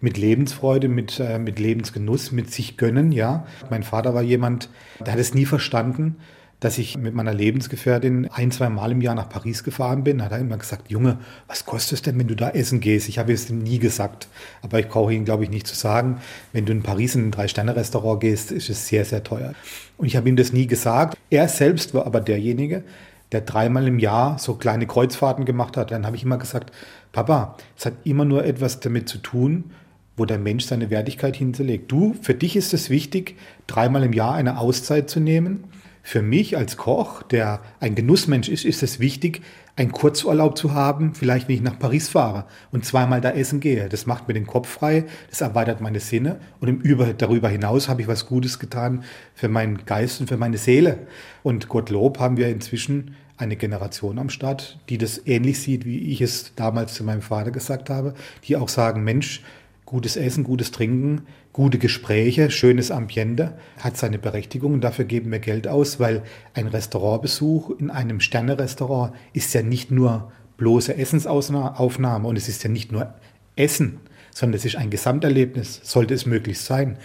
mit 0.00 0.18
Lebensfreude, 0.18 0.88
mit, 0.88 1.20
äh, 1.20 1.38
mit 1.38 1.58
Lebensgenuss, 1.58 2.32
mit 2.32 2.50
sich 2.50 2.76
gönnen, 2.76 3.12
ja. 3.12 3.46
Mein 3.70 3.82
Vater 3.82 4.14
war 4.14 4.22
jemand, 4.22 4.68
der 4.98 5.12
hat 5.12 5.20
es 5.20 5.34
nie 5.34 5.46
verstanden, 5.46 6.16
dass 6.60 6.76
ich 6.76 6.98
mit 6.98 7.14
meiner 7.14 7.32
Lebensgefährtin 7.32 8.28
ein, 8.30 8.50
zwei 8.50 8.68
Mal 8.68 8.92
im 8.92 9.00
Jahr 9.00 9.14
nach 9.14 9.30
Paris 9.30 9.64
gefahren 9.64 10.04
bin, 10.04 10.22
hat 10.22 10.32
er 10.32 10.38
immer 10.38 10.58
gesagt, 10.58 10.90
Junge, 10.90 11.16
was 11.48 11.64
kostet 11.64 11.94
es 11.94 12.02
denn, 12.02 12.18
wenn 12.18 12.28
du 12.28 12.36
da 12.36 12.50
essen 12.50 12.80
gehst? 12.80 13.08
Ich 13.08 13.18
habe 13.18 13.32
es 13.32 13.48
ihm 13.48 13.58
nie 13.58 13.78
gesagt, 13.78 14.28
aber 14.60 14.78
ich 14.78 14.88
brauche 14.88 15.12
ihn, 15.12 15.24
glaube 15.24 15.44
ich, 15.44 15.50
nicht 15.50 15.66
zu 15.66 15.74
sagen. 15.74 16.20
Wenn 16.52 16.66
du 16.66 16.72
in 16.72 16.82
Paris 16.82 17.14
in 17.14 17.28
ein 17.28 17.30
Drei-Sterne-Restaurant 17.30 18.20
gehst, 18.20 18.52
ist 18.52 18.68
es 18.68 18.86
sehr, 18.86 19.06
sehr 19.06 19.24
teuer. 19.24 19.54
Und 19.96 20.06
ich 20.06 20.16
habe 20.16 20.28
ihm 20.28 20.36
das 20.36 20.52
nie 20.52 20.66
gesagt. 20.66 21.16
Er 21.30 21.48
selbst 21.48 21.94
war 21.94 22.04
aber 22.04 22.20
derjenige, 22.20 22.84
der 23.32 23.40
dreimal 23.40 23.86
im 23.88 23.98
Jahr 23.98 24.38
so 24.38 24.54
kleine 24.54 24.86
Kreuzfahrten 24.86 25.46
gemacht 25.46 25.78
hat. 25.78 25.92
Dann 25.92 26.04
habe 26.04 26.16
ich 26.16 26.24
immer 26.24 26.38
gesagt, 26.38 26.72
Papa, 27.12 27.56
es 27.78 27.86
hat 27.86 27.94
immer 28.04 28.26
nur 28.26 28.44
etwas 28.44 28.80
damit 28.80 29.08
zu 29.08 29.18
tun, 29.18 29.70
wo 30.18 30.26
der 30.26 30.38
Mensch 30.38 30.66
seine 30.66 30.90
Wertigkeit 30.90 31.36
hinterlegt. 31.36 31.90
Du, 31.90 32.14
für 32.20 32.34
dich 32.34 32.54
ist 32.54 32.74
es 32.74 32.90
wichtig, 32.90 33.38
dreimal 33.66 34.02
im 34.02 34.12
Jahr 34.12 34.34
eine 34.34 34.58
Auszeit 34.58 35.08
zu 35.08 35.20
nehmen 35.20 35.64
für 36.02 36.22
mich 36.22 36.56
als 36.56 36.76
Koch, 36.76 37.22
der 37.22 37.60
ein 37.78 37.94
Genussmensch 37.94 38.48
ist, 38.48 38.64
ist 38.64 38.82
es 38.82 39.00
wichtig, 39.00 39.42
einen 39.76 39.92
Kurzurlaub 39.92 40.58
zu 40.58 40.74
haben, 40.74 41.14
vielleicht 41.14 41.48
wenn 41.48 41.54
ich 41.56 41.62
nach 41.62 41.78
Paris 41.78 42.08
fahre 42.08 42.44
und 42.70 42.84
zweimal 42.84 43.20
da 43.20 43.30
essen 43.30 43.60
gehe. 43.60 43.88
Das 43.88 44.06
macht 44.06 44.28
mir 44.28 44.34
den 44.34 44.46
Kopf 44.46 44.68
frei, 44.68 45.04
das 45.30 45.40
erweitert 45.40 45.80
meine 45.80 46.00
Sinne 46.00 46.40
und 46.60 46.68
im 46.68 46.80
Über, 46.80 47.14
darüber 47.14 47.48
hinaus 47.48 47.88
habe 47.88 48.02
ich 48.02 48.08
was 48.08 48.26
Gutes 48.26 48.58
getan 48.58 49.04
für 49.34 49.48
meinen 49.48 49.84
Geist 49.86 50.20
und 50.20 50.26
für 50.26 50.36
meine 50.36 50.58
Seele. 50.58 50.98
Und 51.42 51.68
Gottlob 51.68 52.18
haben 52.18 52.36
wir 52.36 52.48
inzwischen 52.48 53.16
eine 53.38 53.56
Generation 53.56 54.18
am 54.18 54.28
Start, 54.28 54.78
die 54.90 54.98
das 54.98 55.26
ähnlich 55.26 55.60
sieht, 55.60 55.86
wie 55.86 56.12
ich 56.12 56.20
es 56.20 56.54
damals 56.56 56.92
zu 56.92 57.04
meinem 57.04 57.22
Vater 57.22 57.50
gesagt 57.50 57.88
habe, 57.88 58.14
die 58.44 58.56
auch 58.56 58.68
sagen, 58.68 59.02
Mensch, 59.02 59.42
gutes 59.90 60.16
Essen, 60.16 60.44
gutes 60.44 60.70
Trinken, 60.70 61.22
gute 61.52 61.78
Gespräche, 61.78 62.52
schönes 62.52 62.92
Ambiente 62.92 63.58
hat 63.76 63.96
seine 63.96 64.20
Berechtigung 64.20 64.74
und 64.74 64.82
dafür 64.82 65.04
geben 65.04 65.32
wir 65.32 65.40
Geld 65.40 65.66
aus, 65.66 65.98
weil 65.98 66.22
ein 66.54 66.68
Restaurantbesuch 66.68 67.70
in 67.70 67.90
einem 67.90 68.20
Sterne-Restaurant 68.20 69.12
ist 69.32 69.52
ja 69.52 69.62
nicht 69.62 69.90
nur 69.90 70.30
bloße 70.58 70.96
Essensaufnahme 70.96 72.28
und 72.28 72.36
es 72.36 72.48
ist 72.48 72.62
ja 72.62 72.70
nicht 72.70 72.92
nur 72.92 73.14
Essen, 73.56 73.98
sondern 74.30 74.58
es 74.58 74.64
ist 74.64 74.76
ein 74.76 74.90
Gesamterlebnis, 74.90 75.80
sollte 75.82 76.14
es 76.14 76.24
möglichst 76.24 76.66
sein. 76.66 76.96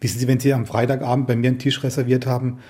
Wissen 0.00 0.20
Sie, 0.20 0.28
wenn 0.28 0.38
Sie 0.38 0.54
am 0.54 0.66
Freitagabend 0.66 1.26
bei 1.26 1.34
mir 1.34 1.48
einen 1.48 1.58
Tisch 1.58 1.82
reserviert 1.82 2.26
haben, 2.26 2.60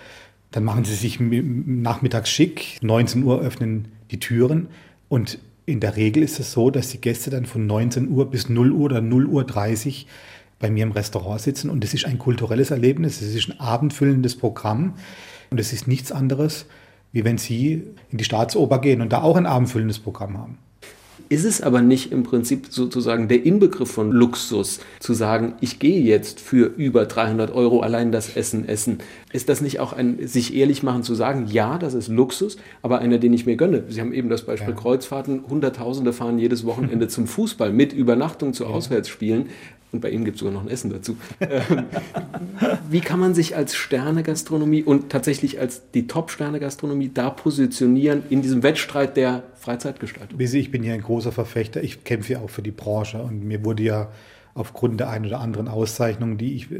dann 0.53 0.65
machen 0.65 0.87
Sie 0.87 0.95
sich 0.95 1.21
nachmittags 1.21 2.31
schick, 2.31 2.79
19 2.81 3.25
Uhr 3.25 3.43
öffnen 3.43 3.89
die 4.11 4.21
Türen 4.21 4.69
und 5.11 5.39
in 5.71 5.81
der 5.81 5.97
Regel 5.97 6.23
ist 6.23 6.41
es 6.41 6.53
so, 6.53 6.71
dass 6.71 6.89
die 6.89 7.01
Gäste 7.01 7.31
dann 7.31 7.47
von 7.47 7.67
19 7.67 8.11
Uhr 8.11 8.31
bis 8.31 8.49
0 8.49 8.73
Uhr 8.73 8.85
oder 8.87 9.01
0 9.01 9.27
Uhr 9.27 9.45
30 9.45 10.07
bei 10.59 10.71
mir 10.71 10.83
im 10.83 10.93
Restaurant 10.93 11.41
sitzen 11.41 11.71
und 11.71 11.83
es 11.85 11.95
ist 11.95 12.05
ein 12.05 12.19
kulturelles 12.19 12.71
Erlebnis, 12.71 13.23
es 13.23 13.35
ist 13.35 13.49
ein 13.49 13.59
abendfüllendes 13.61 14.37
Programm 14.37 14.95
und 15.51 15.59
es 15.59 15.73
ist 15.73 15.89
nichts 15.89 16.13
anderes, 16.13 16.67
wie 17.13 17.25
wenn 17.25 17.39
Sie 17.39 17.85
in 18.11 18.19
die 18.19 18.25
Staatsoper 18.25 18.79
gehen 18.81 19.01
und 19.01 19.13
da 19.13 19.23
auch 19.23 19.37
ein 19.37 19.47
abendfüllendes 19.47 19.99
Programm 19.99 20.37
haben. 20.37 20.59
Ist 21.29 21.45
es 21.45 21.61
aber 21.61 21.83
nicht 21.83 22.13
im 22.13 22.23
Prinzip 22.23 22.67
sozusagen 22.71 23.29
der 23.29 23.45
Inbegriff 23.45 23.91
von 23.91 24.11
Luxus, 24.13 24.81
zu 24.99 25.15
sagen, 25.15 25.55
ich 25.61 25.79
gehe 25.79 26.01
jetzt 26.01 26.41
für 26.41 26.67
über 26.77 27.07
300 27.07 27.53
Euro 27.53 27.81
allein 27.81 28.13
das 28.13 28.37
Essen 28.37 28.69
essen? 28.69 28.99
Ist 29.33 29.49
das 29.49 29.61
nicht 29.61 29.81
auch 29.81 29.93
ein 29.93 30.27
sich 30.27 30.55
ehrlich 30.55 30.83
machen 30.83 31.03
zu 31.03 31.15
sagen, 31.15 31.47
ja, 31.51 31.79
das 31.79 31.95
ist 31.95 32.09
Luxus, 32.09 32.57
aber 32.83 32.99
einer, 33.01 33.19
den 33.19 33.33
ich 33.33 33.47
mir 33.47 33.57
gönne? 33.57 33.85
Sie 33.89 34.01
haben 34.01 34.13
eben 34.13 34.29
das 34.29 34.43
Beispiel 34.43 34.75
ja. 34.75 34.81
Kreuzfahrten, 34.81 35.45
Hunderttausende 35.49 36.13
fahren 36.13 36.39
jedes 36.39 36.65
Wochenende 36.65 37.09
zum 37.09 37.27
Fußball 37.27 37.73
mit 37.73 37.93
Übernachtung 37.93 38.53
zu 38.53 38.65
ja. 38.65 38.71
Auswärtsspielen. 38.71 39.47
Und 39.93 40.01
bei 40.01 40.11
Ihnen 40.11 40.25
gibt 40.25 40.37
es 40.37 40.41
sogar 40.41 40.55
noch 40.55 40.63
ein 40.63 40.69
Essen 40.69 40.91
dazu. 40.91 41.17
Ähm, 41.41 41.85
wie 42.91 43.01
kann 43.01 43.19
man 43.19 43.35
sich 43.35 43.57
als 43.57 43.75
Sternegastronomie 43.75 44.83
und 44.83 45.11
tatsächlich 45.11 45.59
als 45.59 45.91
die 45.93 46.07
Top-Sterne-Gastronomie 46.07 47.11
da 47.13 47.31
positionieren 47.31 48.23
in 48.31 48.43
diesem 48.43 48.63
Wettstreit 48.63 49.17
der 49.17 49.43
Freizeitgestaltung? 49.57 50.39
Ich 50.39 50.71
bin 50.71 50.83
hier 50.83 50.95
ein 50.95 51.03
großer 51.03 51.33
Verfechter. 51.33 51.83
Ich 51.83 52.05
kämpfe 52.05 52.35
ja 52.35 52.41
auch 52.41 52.51
für 52.51 52.63
die 52.63 52.71
Branche 52.71 53.23
und 53.23 53.45
mir 53.45 53.65
wurde 53.65 53.83
ja 53.83 54.09
aufgrund 54.55 55.01
der 55.01 55.09
einen 55.09 55.27
oder 55.27 55.41
anderen 55.41 55.69
Auszeichnungen, 55.69 56.37
die 56.37 56.55
ich 56.55 56.71
äh, 56.71 56.77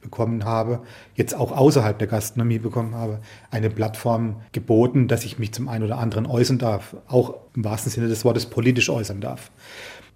bekommen 0.00 0.44
habe, 0.44 0.80
jetzt 1.14 1.34
auch 1.34 1.52
außerhalb 1.52 1.98
der 1.98 2.08
Gastronomie 2.08 2.58
bekommen 2.58 2.94
habe, 2.94 3.20
eine 3.50 3.70
Plattform 3.70 4.36
geboten, 4.52 5.08
dass 5.08 5.24
ich 5.24 5.38
mich 5.38 5.52
zum 5.52 5.68
einen 5.68 5.84
oder 5.84 5.98
anderen 5.98 6.26
äußern 6.26 6.58
darf, 6.58 6.96
auch 7.08 7.34
im 7.54 7.64
wahrsten 7.64 7.90
Sinne 7.90 8.08
des 8.08 8.24
Wortes 8.24 8.46
politisch 8.46 8.90
äußern 8.90 9.20
darf. 9.20 9.50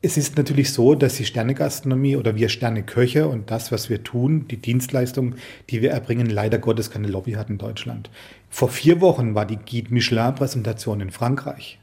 Es 0.05 0.19
ist 0.19 0.37
natürlich 0.37 0.71
so, 0.71 0.95
dass 0.95 1.15
die 1.15 1.25
Sternegastronomie 1.25 2.17
oder 2.17 2.37
wir 2.37 2.51
Sterneköche 2.51 3.27
und 3.27 3.51
das, 3.51 3.73
was 3.73 3.89
wir 3.89 4.05
tun, 4.05 4.47
die 4.49 4.59
Dienstleistungen, 4.59 5.37
die 5.71 5.81
wir 5.81 5.93
erbringen, 5.93 6.27
leider 6.27 6.59
Gottes 6.59 6.91
keine 6.91 7.09
Lobby 7.09 7.33
hat 7.33 7.49
in 7.49 7.57
Deutschland. 7.57 8.11
Vor 8.51 8.69
vier 8.69 9.01
Wochen 9.01 9.35
war 9.35 9.47
die 9.47 9.57
Guide 9.57 9.95
Michelin-Präsentation 9.95 11.01
in 11.01 11.11
Frankreich, 11.11 11.79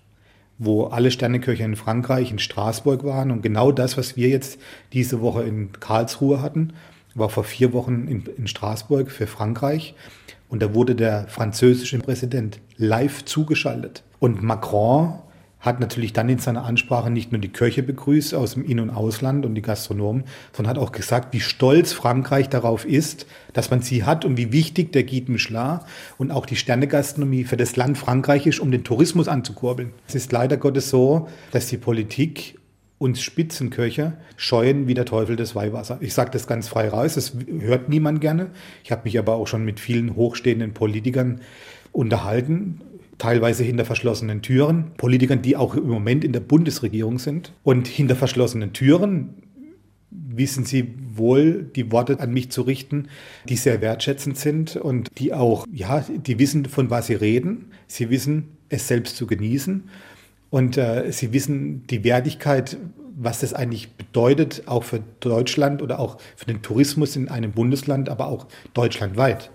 wo 0.59 0.83
alle 0.83 1.09
Sterneköche 1.09 1.63
in 1.63 1.75
Frankreich, 1.75 2.29
in 2.29 2.37
Straßburg 2.37 3.03
waren. 3.03 3.31
Und 3.31 3.41
genau 3.41 3.71
das, 3.71 3.97
was 3.97 4.15
wir 4.15 4.29
jetzt 4.29 4.59
diese 4.93 5.19
Woche 5.21 5.41
in 5.41 5.71
Karlsruhe 5.71 6.43
hatten, 6.43 6.73
war 7.15 7.29
vor 7.29 7.43
vier 7.43 7.73
Wochen 7.73 8.07
in, 8.07 8.23
in 8.37 8.45
Straßburg 8.45 9.09
für 9.09 9.25
Frankreich. 9.25 9.95
Und 10.47 10.61
da 10.61 10.75
wurde 10.75 10.93
der 10.93 11.27
französische 11.27 11.97
Präsident 11.97 12.59
live 12.77 13.25
zugeschaltet. 13.25 14.03
Und 14.19 14.43
Macron 14.43 15.15
hat 15.61 15.79
natürlich 15.79 16.11
dann 16.11 16.27
in 16.27 16.39
seiner 16.39 16.65
Ansprache 16.65 17.11
nicht 17.11 17.31
nur 17.31 17.39
die 17.39 17.51
Köche 17.53 17.83
begrüßt 17.83 18.33
aus 18.33 18.55
dem 18.55 18.65
In- 18.65 18.79
und 18.79 18.89
Ausland 18.89 19.45
und 19.45 19.55
die 19.55 19.61
Gastronomen, 19.61 20.23
sondern 20.51 20.75
hat 20.75 20.81
auch 20.81 20.91
gesagt, 20.91 21.33
wie 21.33 21.39
stolz 21.39 21.93
Frankreich 21.93 22.49
darauf 22.49 22.83
ist, 22.83 23.27
dass 23.53 23.69
man 23.69 23.81
sie 23.81 24.03
hat 24.03 24.25
und 24.25 24.37
wie 24.37 24.51
wichtig 24.51 24.91
der 24.91 25.03
Guide 25.03 25.31
Michelin 25.31 25.79
und 26.17 26.31
auch 26.31 26.47
die 26.47 26.55
Sternegastronomie 26.55 27.43
für 27.43 27.57
das 27.57 27.75
Land 27.75 27.99
Frankreich 27.99 28.47
ist, 28.47 28.59
um 28.59 28.71
den 28.71 28.83
Tourismus 28.83 29.27
anzukurbeln. 29.27 29.93
Es 30.07 30.15
ist 30.15 30.31
leider 30.31 30.57
Gottes 30.57 30.89
so, 30.89 31.29
dass 31.51 31.67
die 31.67 31.77
Politik 31.77 32.57
uns 32.97 33.21
Spitzenköche 33.21 34.13
scheuen 34.37 34.87
wie 34.87 34.93
der 34.93 35.05
Teufel 35.05 35.35
das 35.35 35.55
Weihwasser. 35.55 35.97
Ich 36.01 36.13
sage 36.13 36.31
das 36.31 36.47
ganz 36.47 36.67
frei 36.67 36.89
raus, 36.89 37.15
das 37.15 37.33
hört 37.59 37.89
niemand 37.89 38.21
gerne. 38.21 38.51
Ich 38.83 38.91
habe 38.91 39.01
mich 39.05 39.17
aber 39.17 39.35
auch 39.35 39.47
schon 39.47 39.65
mit 39.65 39.79
vielen 39.79 40.15
hochstehenden 40.15 40.73
Politikern 40.73 41.41
unterhalten 41.91 42.81
teilweise 43.21 43.63
hinter 43.63 43.85
verschlossenen 43.85 44.41
Türen, 44.41 44.93
Politikern, 44.97 45.43
die 45.43 45.55
auch 45.55 45.75
im 45.75 45.87
Moment 45.87 46.23
in 46.23 46.33
der 46.33 46.39
Bundesregierung 46.39 47.19
sind. 47.19 47.53
Und 47.61 47.87
hinter 47.87 48.15
verschlossenen 48.15 48.73
Türen 48.73 49.35
wissen 50.09 50.65
Sie 50.65 50.95
wohl, 51.13 51.69
die 51.75 51.91
Worte 51.91 52.19
an 52.19 52.33
mich 52.33 52.49
zu 52.49 52.63
richten, 52.63 53.09
die 53.47 53.57
sehr 53.57 53.79
wertschätzend 53.79 54.39
sind 54.39 54.75
und 54.75 55.07
die 55.19 55.35
auch, 55.35 55.67
ja, 55.71 56.03
die 56.09 56.39
wissen, 56.39 56.65
von 56.65 56.89
was 56.89 57.07
sie 57.07 57.13
reden. 57.13 57.71
Sie 57.85 58.09
wissen, 58.09 58.57
es 58.69 58.87
selbst 58.87 59.17
zu 59.17 59.27
genießen. 59.27 59.83
Und 60.49 60.77
äh, 60.77 61.11
sie 61.11 61.31
wissen 61.31 61.85
die 61.87 62.03
Wertigkeit, 62.03 62.77
was 63.15 63.41
das 63.41 63.53
eigentlich 63.53 63.91
bedeutet, 63.91 64.63
auch 64.65 64.83
für 64.83 65.03
Deutschland 65.19 65.83
oder 65.83 65.99
auch 65.99 66.17
für 66.35 66.45
den 66.45 66.63
Tourismus 66.63 67.15
in 67.15 67.29
einem 67.29 67.51
Bundesland, 67.51 68.09
aber 68.09 68.27
auch 68.27 68.47
deutschlandweit. 68.73 69.51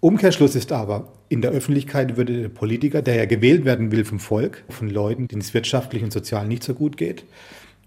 Umkehrschluss 0.00 0.56
ist 0.56 0.72
aber, 0.72 1.12
in 1.28 1.42
der 1.42 1.50
Öffentlichkeit 1.50 2.16
würde 2.16 2.40
der 2.40 2.48
Politiker, 2.48 3.02
der 3.02 3.16
ja 3.16 3.24
gewählt 3.26 3.64
werden 3.64 3.92
will 3.92 4.04
vom 4.04 4.18
Volk, 4.18 4.64
von 4.70 4.88
Leuten, 4.88 5.28
denen 5.28 5.42
es 5.42 5.52
wirtschaftlich 5.52 6.02
und 6.02 6.12
sozial 6.12 6.48
nicht 6.48 6.64
so 6.64 6.74
gut 6.74 6.96
geht, 6.96 7.24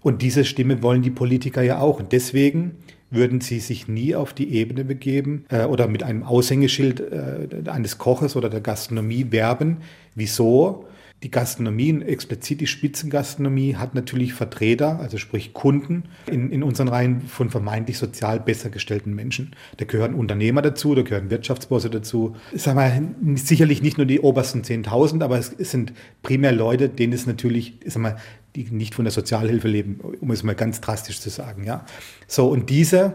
und 0.04 0.20
diese 0.20 0.44
Stimme 0.44 0.82
wollen 0.82 1.00
die 1.00 1.10
Politiker 1.10 1.62
ja 1.62 1.80
auch. 1.80 1.98
Und 1.98 2.12
deswegen 2.12 2.76
würden 3.10 3.40
sie 3.40 3.58
sich 3.58 3.88
nie 3.88 4.14
auf 4.14 4.34
die 4.34 4.52
Ebene 4.52 4.84
begeben 4.84 5.46
äh, 5.48 5.64
oder 5.64 5.88
mit 5.88 6.02
einem 6.02 6.22
Aushängeschild 6.22 7.00
äh, 7.00 7.70
eines 7.70 7.96
Koches 7.96 8.36
oder 8.36 8.50
der 8.50 8.60
Gastronomie 8.60 9.28
werben. 9.30 9.78
Wieso? 10.14 10.84
Die 11.24 11.30
Gastronomie, 11.30 12.02
explizit 12.02 12.60
die 12.60 12.66
Spitzengastronomie, 12.66 13.76
hat 13.76 13.94
natürlich 13.94 14.34
Vertreter, 14.34 15.00
also 15.00 15.16
sprich 15.16 15.54
Kunden 15.54 16.02
in, 16.26 16.50
in 16.50 16.62
unseren 16.62 16.88
Reihen 16.88 17.22
von 17.22 17.48
vermeintlich 17.48 17.96
sozial 17.96 18.38
besser 18.38 18.68
gestellten 18.68 19.14
Menschen. 19.14 19.56
Da 19.78 19.86
gehören 19.86 20.12
Unternehmer 20.12 20.60
dazu, 20.60 20.94
da 20.94 21.00
gehören 21.00 21.30
Wirtschaftsbosse 21.30 21.88
dazu. 21.88 22.36
Sagen 22.54 22.78
wir, 23.24 23.38
sicherlich 23.38 23.80
nicht 23.80 23.96
nur 23.96 24.06
die 24.06 24.20
obersten 24.20 24.60
10.000, 24.60 25.24
aber 25.24 25.38
es, 25.38 25.46
sind 25.70 25.94
primär 26.22 26.52
Leute, 26.52 26.90
denen 26.90 27.14
es 27.14 27.26
natürlich, 27.26 27.72
sagen 27.86 28.04
wir, 28.04 28.16
die 28.54 28.64
nicht 28.64 28.94
von 28.94 29.06
der 29.06 29.12
Sozialhilfe 29.12 29.66
leben, 29.66 30.00
um 30.20 30.30
es 30.30 30.42
mal 30.42 30.54
ganz 30.54 30.82
drastisch 30.82 31.20
zu 31.20 31.30
sagen. 31.30 31.64
Ja. 31.64 31.86
So, 32.26 32.48
und 32.48 32.68
diese 32.68 33.14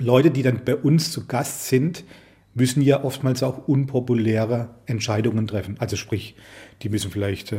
Leute, 0.00 0.32
die 0.32 0.42
dann 0.42 0.62
bei 0.64 0.74
uns 0.74 1.12
zu 1.12 1.28
Gast 1.28 1.68
sind, 1.68 2.02
müssen 2.54 2.82
ja 2.82 3.04
oftmals 3.04 3.42
auch 3.42 3.68
unpopuläre 3.68 4.70
Entscheidungen 4.86 5.46
treffen. 5.46 5.76
Also 5.78 5.96
sprich, 5.96 6.34
die 6.82 6.88
müssen 6.88 7.10
vielleicht 7.10 7.52
äh, 7.52 7.58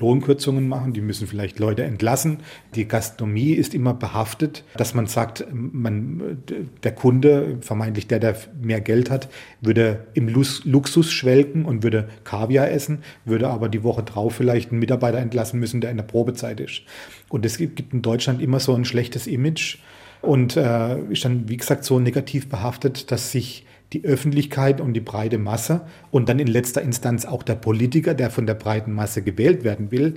Lohnkürzungen 0.00 0.66
machen, 0.66 0.92
die 0.92 1.00
müssen 1.00 1.26
vielleicht 1.26 1.58
Leute 1.58 1.84
entlassen. 1.84 2.38
Die 2.74 2.88
Gastronomie 2.88 3.52
ist 3.52 3.74
immer 3.74 3.94
behaftet, 3.94 4.64
dass 4.76 4.94
man 4.94 5.06
sagt, 5.06 5.46
man, 5.52 6.42
der 6.82 6.94
Kunde, 6.94 7.58
vermeintlich 7.60 8.06
der, 8.06 8.18
der 8.18 8.36
mehr 8.60 8.80
Geld 8.80 9.10
hat, 9.10 9.28
würde 9.60 10.06
im 10.14 10.28
Luxus 10.28 11.12
schwelgen 11.12 11.64
und 11.64 11.82
würde 11.82 12.08
Kaviar 12.24 12.70
essen, 12.70 13.00
würde 13.24 13.48
aber 13.48 13.68
die 13.68 13.82
Woche 13.82 14.02
drauf 14.02 14.34
vielleicht 14.34 14.70
einen 14.70 14.80
Mitarbeiter 14.80 15.18
entlassen 15.18 15.60
müssen, 15.60 15.80
der 15.80 15.90
in 15.90 15.98
der 15.98 16.04
Probezeit 16.04 16.60
ist. 16.60 16.82
Und 17.28 17.44
es 17.44 17.58
gibt 17.58 17.92
in 17.92 18.02
Deutschland 18.02 18.40
immer 18.40 18.58
so 18.58 18.74
ein 18.74 18.84
schlechtes 18.84 19.26
Image 19.26 19.78
und 20.22 20.56
äh, 20.56 20.98
ist 21.10 21.24
dann, 21.24 21.48
wie 21.48 21.56
gesagt, 21.56 21.84
so 21.84 22.00
negativ 22.00 22.48
behaftet, 22.48 23.10
dass 23.10 23.32
sich 23.32 23.66
die 23.92 24.04
Öffentlichkeit 24.04 24.80
und 24.80 24.94
die 24.94 25.00
breite 25.00 25.38
Masse 25.38 25.82
und 26.10 26.28
dann 26.28 26.38
in 26.38 26.46
letzter 26.46 26.80
Instanz 26.80 27.24
auch 27.24 27.42
der 27.42 27.56
Politiker, 27.56 28.14
der 28.14 28.30
von 28.30 28.46
der 28.46 28.54
breiten 28.54 28.92
Masse 28.92 29.22
gewählt 29.22 29.64
werden 29.64 29.90
will, 29.90 30.14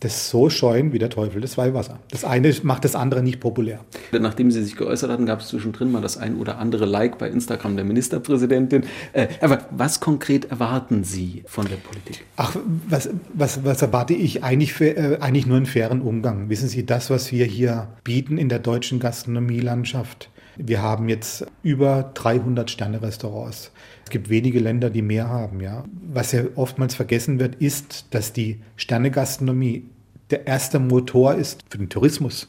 das 0.00 0.30
so 0.30 0.48
scheuen 0.48 0.92
wie 0.92 0.98
der 0.98 1.10
Teufel 1.10 1.40
das 1.40 1.58
Weihwasser. 1.58 1.98
Das 2.10 2.24
eine 2.24 2.54
macht 2.62 2.84
das 2.84 2.94
andere 2.94 3.22
nicht 3.22 3.40
populär. 3.40 3.80
Nachdem 4.12 4.50
Sie 4.50 4.62
sich 4.62 4.76
geäußert 4.76 5.10
hatten, 5.10 5.26
gab 5.26 5.40
es 5.40 5.48
zwischendrin 5.48 5.90
mal 5.90 6.02
das 6.02 6.16
ein 6.16 6.36
oder 6.36 6.58
andere 6.58 6.84
Like 6.84 7.18
bei 7.18 7.28
Instagram 7.28 7.76
der 7.76 7.84
Ministerpräsidentin. 7.84 8.84
Äh, 9.12 9.28
aber 9.40 9.66
was 9.70 10.00
konkret 10.00 10.44
erwarten 10.46 11.02
Sie 11.02 11.42
von 11.46 11.66
der 11.66 11.76
Politik? 11.76 12.24
Ach, 12.36 12.56
was, 12.88 13.10
was, 13.32 13.64
was 13.64 13.82
erwarte 13.82 14.14
ich? 14.14 14.44
Eigentlich, 14.44 14.72
für, 14.72 14.96
äh, 14.96 15.18
eigentlich 15.20 15.46
nur 15.46 15.56
einen 15.56 15.66
fairen 15.66 16.00
Umgang. 16.00 16.48
Wissen 16.48 16.68
Sie, 16.68 16.86
das, 16.86 17.10
was 17.10 17.32
wir 17.32 17.44
hier 17.44 17.88
bieten 18.04 18.38
in 18.38 18.48
der 18.48 18.60
deutschen 18.60 19.00
Gastronomielandschaft, 19.00 20.30
wir 20.56 20.82
haben 20.82 21.08
jetzt 21.08 21.46
über 21.62 22.10
300 22.14 22.70
Sterne-Restaurants. 22.70 23.70
Es 24.04 24.10
gibt 24.10 24.30
wenige 24.30 24.60
Länder, 24.60 24.90
die 24.90 25.02
mehr 25.02 25.28
haben. 25.28 25.60
Ja. 25.60 25.84
Was 26.12 26.32
ja 26.32 26.44
oftmals 26.54 26.94
vergessen 26.94 27.38
wird, 27.38 27.56
ist, 27.56 28.06
dass 28.10 28.32
die 28.32 28.60
Sternegastronomie 28.76 29.84
der 30.30 30.46
erste 30.46 30.78
Motor 30.78 31.34
ist 31.34 31.60
für 31.68 31.78
den 31.78 31.88
Tourismus. 31.88 32.48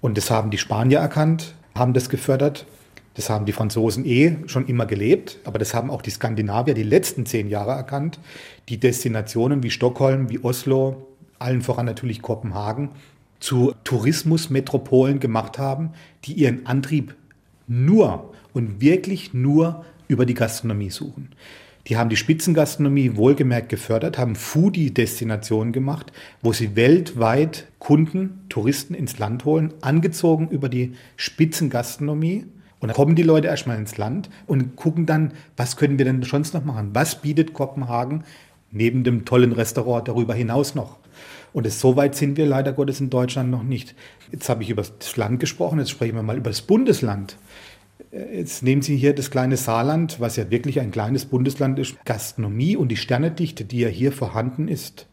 Und 0.00 0.16
das 0.16 0.30
haben 0.30 0.50
die 0.50 0.58
Spanier 0.58 0.98
erkannt, 0.98 1.54
haben 1.74 1.94
das 1.94 2.08
gefördert. 2.08 2.66
Das 3.14 3.30
haben 3.30 3.46
die 3.46 3.52
Franzosen 3.52 4.04
eh 4.04 4.36
schon 4.46 4.66
immer 4.66 4.86
gelebt, 4.86 5.38
aber 5.44 5.60
das 5.60 5.72
haben 5.72 5.90
auch 5.90 6.02
die 6.02 6.10
Skandinavier 6.10 6.74
die 6.74 6.82
letzten 6.82 7.26
zehn 7.26 7.48
Jahre 7.48 7.70
erkannt. 7.70 8.18
Die 8.68 8.78
Destinationen 8.78 9.62
wie 9.62 9.70
Stockholm, 9.70 10.30
wie 10.30 10.42
Oslo, 10.42 11.06
allen 11.38 11.62
voran 11.62 11.86
natürlich 11.86 12.22
Kopenhagen, 12.22 12.90
zu 13.38 13.74
Tourismusmetropolen 13.84 15.20
gemacht 15.20 15.58
haben, 15.58 15.90
die 16.24 16.32
ihren 16.32 16.66
Antrieb 16.66 17.14
nur 17.66 18.32
und 18.52 18.80
wirklich 18.80 19.34
nur 19.34 19.84
über 20.08 20.26
die 20.26 20.34
Gastronomie 20.34 20.90
suchen. 20.90 21.30
Die 21.86 21.98
haben 21.98 22.08
die 22.08 22.16
Spitzengastronomie 22.16 23.16
wohlgemerkt 23.16 23.68
gefördert, 23.68 24.16
haben 24.16 24.36
Foodie-Destinationen 24.36 25.72
gemacht, 25.72 26.12
wo 26.40 26.52
sie 26.52 26.76
weltweit 26.76 27.66
Kunden, 27.78 28.44
Touristen 28.48 28.94
ins 28.94 29.18
Land 29.18 29.44
holen, 29.44 29.74
angezogen 29.82 30.48
über 30.48 30.70
die 30.70 30.94
Spitzengastronomie. 31.16 32.46
Und 32.80 32.88
dann 32.88 32.96
kommen 32.96 33.16
die 33.16 33.22
Leute 33.22 33.48
erstmal 33.48 33.78
ins 33.78 33.98
Land 33.98 34.30
und 34.46 34.76
gucken 34.76 35.04
dann, 35.04 35.32
was 35.56 35.76
können 35.76 35.98
wir 35.98 36.06
denn 36.06 36.22
sonst 36.22 36.54
noch 36.54 36.64
machen? 36.64 36.90
Was 36.94 37.20
bietet 37.20 37.52
Kopenhagen 37.52 38.24
neben 38.70 39.04
dem 39.04 39.26
tollen 39.26 39.52
Restaurant 39.52 40.08
darüber 40.08 40.34
hinaus 40.34 40.74
noch? 40.74 40.98
Und 41.54 41.66
es, 41.66 41.80
so 41.80 41.96
weit 41.96 42.16
sind 42.16 42.36
wir 42.36 42.46
leider 42.46 42.72
Gottes 42.72 43.00
in 43.00 43.08
Deutschland 43.08 43.48
noch 43.48 43.62
nicht. 43.62 43.94
Jetzt 44.32 44.48
habe 44.48 44.64
ich 44.64 44.70
über 44.70 44.82
das 44.82 45.16
Land 45.16 45.38
gesprochen, 45.38 45.78
jetzt 45.78 45.90
sprechen 45.90 46.16
wir 46.16 46.22
mal 46.22 46.36
über 46.36 46.50
das 46.50 46.62
Bundesland. 46.62 47.38
Jetzt 48.10 48.64
nehmen 48.64 48.82
Sie 48.82 48.96
hier 48.96 49.14
das 49.14 49.30
kleine 49.30 49.56
Saarland, 49.56 50.18
was 50.18 50.34
ja 50.34 50.50
wirklich 50.50 50.80
ein 50.80 50.90
kleines 50.90 51.24
Bundesland 51.24 51.78
ist. 51.78 51.96
Gastronomie 52.04 52.76
und 52.76 52.88
die 52.88 52.96
Sternedichte, 52.96 53.64
die 53.64 53.78
ja 53.78 53.88
hier 53.88 54.10
vorhanden 54.10 54.66
ist, 54.66 55.06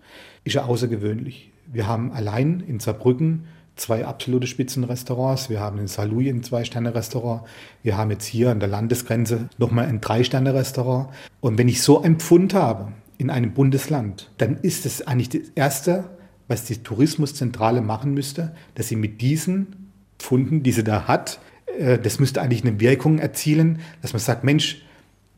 ist 0.43 0.53
ja 0.53 0.65
außergewöhnlich. 0.65 1.51
Wir 1.71 1.85
haben 1.87 2.11
allein 2.11 2.59
in 2.67 2.79
Saarbrücken 2.79 3.45
zwei 3.75 4.05
absolute 4.05 4.47
Spitzenrestaurants. 4.47 5.51
Wir 5.51 5.59
haben 5.59 5.77
in 5.77 5.87
Saarlouis 5.87 6.33
ein 6.33 6.41
Zwei-Sterne-Restaurant. 6.41 7.43
Wir 7.83 7.97
haben 7.97 8.09
jetzt 8.09 8.25
hier 8.25 8.49
an 8.49 8.59
der 8.59 8.69
Landesgrenze 8.69 9.47
nochmal 9.59 9.85
ein 9.85 10.01
Drei-Sterne-Restaurant. 10.01 11.09
Und 11.39 11.59
wenn 11.59 11.67
ich 11.67 11.83
so 11.83 12.01
einen 12.01 12.19
Pfund 12.19 12.55
habe 12.55 12.93
in 13.19 13.29
einem 13.29 13.53
Bundesland, 13.53 14.31
dann 14.39 14.57
ist 14.57 14.87
es 14.87 15.05
eigentlich 15.05 15.29
das 15.29 15.49
Erste, 15.53 16.09
was 16.51 16.65
die 16.65 16.83
Tourismuszentrale 16.83 17.81
machen 17.81 18.13
müsste, 18.13 18.53
dass 18.75 18.89
sie 18.89 18.97
mit 18.97 19.21
diesen 19.21 19.89
Pfunden, 20.19 20.63
die 20.63 20.73
sie 20.73 20.83
da 20.83 21.07
hat, 21.07 21.39
äh, 21.79 21.97
das 21.97 22.19
müsste 22.19 22.41
eigentlich 22.41 22.63
eine 22.63 22.79
Wirkung 22.79 23.19
erzielen, 23.19 23.79
dass 24.01 24.11
man 24.13 24.19
sagt, 24.19 24.43
Mensch, 24.43 24.83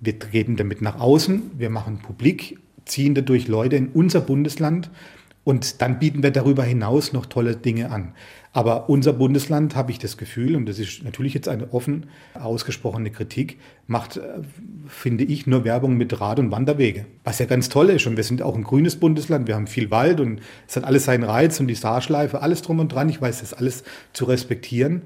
wir 0.01 0.17
treten 0.17 0.57
damit 0.57 0.81
nach 0.81 0.99
außen, 0.99 1.51
wir 1.57 1.69
machen 1.69 1.99
publik, 1.99 2.57
ziehen 2.85 3.13
dadurch 3.15 3.47
Leute 3.47 3.75
in 3.75 3.89
unser 3.89 4.19
Bundesland 4.21 4.89
und 5.43 5.81
dann 5.81 5.99
bieten 5.99 6.23
wir 6.23 6.31
darüber 6.31 6.63
hinaus 6.63 7.11
noch 7.13 7.25
tolle 7.25 7.55
Dinge 7.55 7.91
an. 7.91 8.13
Aber 8.55 8.87
unser 8.87 9.13
Bundesland, 9.13 9.75
habe 9.75 9.91
ich 9.91 9.97
das 9.97 10.17
Gefühl, 10.17 10.55
und 10.55 10.67
das 10.67 10.77
ist 10.77 11.03
natürlich 11.03 11.33
jetzt 11.33 11.49
eine 11.49 11.73
offen 11.73 12.05
ausgesprochene 12.35 13.09
Kritik, 13.09 13.57
macht, 13.87 14.17
äh, 14.17 14.21
finde 14.87 15.23
ich, 15.23 15.47
nur 15.47 15.65
Werbung 15.65 15.97
mit 15.97 16.21
Rad- 16.21 16.39
und 16.39 16.51
Wanderwege. 16.51 17.07
Was 17.23 17.39
ja 17.39 17.47
ganz 17.47 17.69
toll 17.69 17.89
ist. 17.89 18.05
Und 18.05 18.15
wir 18.15 18.23
sind 18.23 18.43
auch 18.43 18.55
ein 18.55 18.63
grünes 18.63 18.97
Bundesland, 18.97 19.47
wir 19.47 19.55
haben 19.55 19.67
viel 19.67 19.89
Wald 19.89 20.19
und 20.19 20.39
es 20.67 20.75
hat 20.75 20.83
alles 20.83 21.05
seinen 21.05 21.23
Reiz 21.23 21.59
und 21.59 21.67
die 21.67 21.75
Saarschleife, 21.75 22.41
alles 22.41 22.61
drum 22.61 22.79
und 22.79 22.89
dran. 22.89 23.09
Ich 23.09 23.19
weiß 23.19 23.39
das 23.39 23.53
alles 23.53 23.83
zu 24.13 24.25
respektieren. 24.25 25.01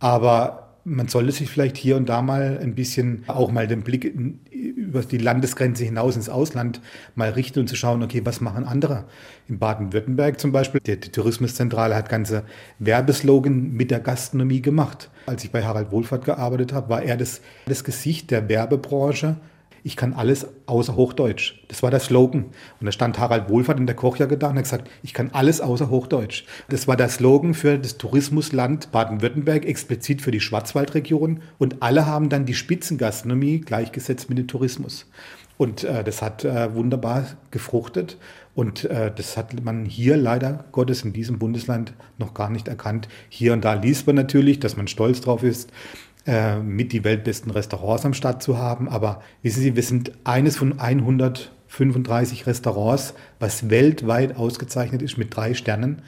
Aber 0.00 0.71
man 0.84 1.08
sollte 1.08 1.32
sich 1.32 1.48
vielleicht 1.48 1.76
hier 1.76 1.96
und 1.96 2.08
da 2.08 2.22
mal 2.22 2.58
ein 2.60 2.74
bisschen 2.74 3.24
auch 3.28 3.52
mal 3.52 3.66
den 3.66 3.82
Blick 3.82 4.04
über 4.50 5.02
die 5.02 5.18
Landesgrenze 5.18 5.84
hinaus 5.84 6.16
ins 6.16 6.28
Ausland 6.28 6.80
mal 7.14 7.30
richten 7.30 7.60
und 7.60 7.68
zu 7.68 7.76
schauen, 7.76 8.02
okay, 8.02 8.22
was 8.24 8.40
machen 8.40 8.64
andere? 8.64 9.04
In 9.48 9.58
Baden-Württemberg 9.58 10.40
zum 10.40 10.50
Beispiel, 10.50 10.80
die, 10.84 10.98
die 10.98 11.10
Tourismuszentrale 11.10 11.94
hat 11.94 12.08
ganze 12.08 12.44
Werbeslogan 12.78 13.72
mit 13.72 13.90
der 13.90 14.00
Gastronomie 14.00 14.60
gemacht. 14.60 15.10
Als 15.26 15.44
ich 15.44 15.52
bei 15.52 15.64
Harald 15.64 15.92
Wohlfahrt 15.92 16.24
gearbeitet 16.24 16.72
habe, 16.72 16.88
war 16.88 17.02
er 17.02 17.16
das, 17.16 17.40
das 17.66 17.84
Gesicht 17.84 18.30
der 18.30 18.48
Werbebranche 18.48 19.36
ich 19.84 19.96
kann 19.96 20.12
alles 20.12 20.46
außer 20.66 20.94
Hochdeutsch. 20.94 21.54
Das 21.68 21.82
war 21.82 21.90
der 21.90 22.00
Slogan. 22.00 22.44
Und 22.80 22.86
da 22.86 22.92
stand 22.92 23.18
Harald 23.18 23.48
Wohlfahrt 23.48 23.78
in 23.78 23.86
der 23.86 23.96
Kochjacke 23.96 24.38
da 24.38 24.48
und 24.48 24.56
hat 24.56 24.64
gesagt, 24.64 24.90
ich 25.02 25.12
kann 25.12 25.30
alles 25.32 25.60
außer 25.60 25.90
Hochdeutsch. 25.90 26.44
Das 26.68 26.86
war 26.86 26.96
der 26.96 27.08
Slogan 27.08 27.54
für 27.54 27.78
das 27.78 27.98
Tourismusland 27.98 28.92
Baden-Württemberg, 28.92 29.64
explizit 29.64 30.22
für 30.22 30.30
die 30.30 30.40
Schwarzwaldregion. 30.40 31.40
Und 31.58 31.82
alle 31.82 32.06
haben 32.06 32.28
dann 32.28 32.46
die 32.46 32.54
Spitzengastronomie 32.54 33.60
gleichgesetzt 33.60 34.28
mit 34.28 34.38
dem 34.38 34.48
Tourismus. 34.48 35.06
Und 35.58 35.84
äh, 35.84 36.02
das 36.02 36.22
hat 36.22 36.44
äh, 36.44 36.74
wunderbar 36.74 37.26
gefruchtet. 37.50 38.18
Und 38.54 38.84
äh, 38.84 39.10
das 39.14 39.36
hat 39.36 39.62
man 39.64 39.84
hier 39.84 40.16
leider 40.16 40.64
Gottes 40.72 41.02
in 41.02 41.12
diesem 41.12 41.38
Bundesland 41.38 41.94
noch 42.18 42.34
gar 42.34 42.50
nicht 42.50 42.68
erkannt. 42.68 43.08
Hier 43.28 43.52
und 43.52 43.64
da 43.64 43.74
liest 43.74 44.06
man 44.06 44.16
natürlich, 44.16 44.60
dass 44.60 44.76
man 44.76 44.88
stolz 44.88 45.20
drauf 45.20 45.42
ist, 45.42 45.70
äh, 46.26 46.58
mit 46.58 46.92
die 46.92 47.04
weltbesten 47.04 47.50
Restaurants 47.50 48.04
am 48.04 48.14
Start 48.14 48.42
zu 48.42 48.58
haben. 48.58 48.88
Aber 48.88 49.22
wissen 49.42 49.60
Sie, 49.60 49.76
wir 49.76 49.82
sind 49.82 50.12
eines 50.24 50.56
von 50.56 50.78
135 50.78 52.46
Restaurants, 52.46 53.14
was 53.40 53.70
weltweit 53.70 54.36
ausgezeichnet 54.36 55.02
ist 55.02 55.18
mit 55.18 55.34
drei 55.34 55.54
Sternen. 55.54 56.02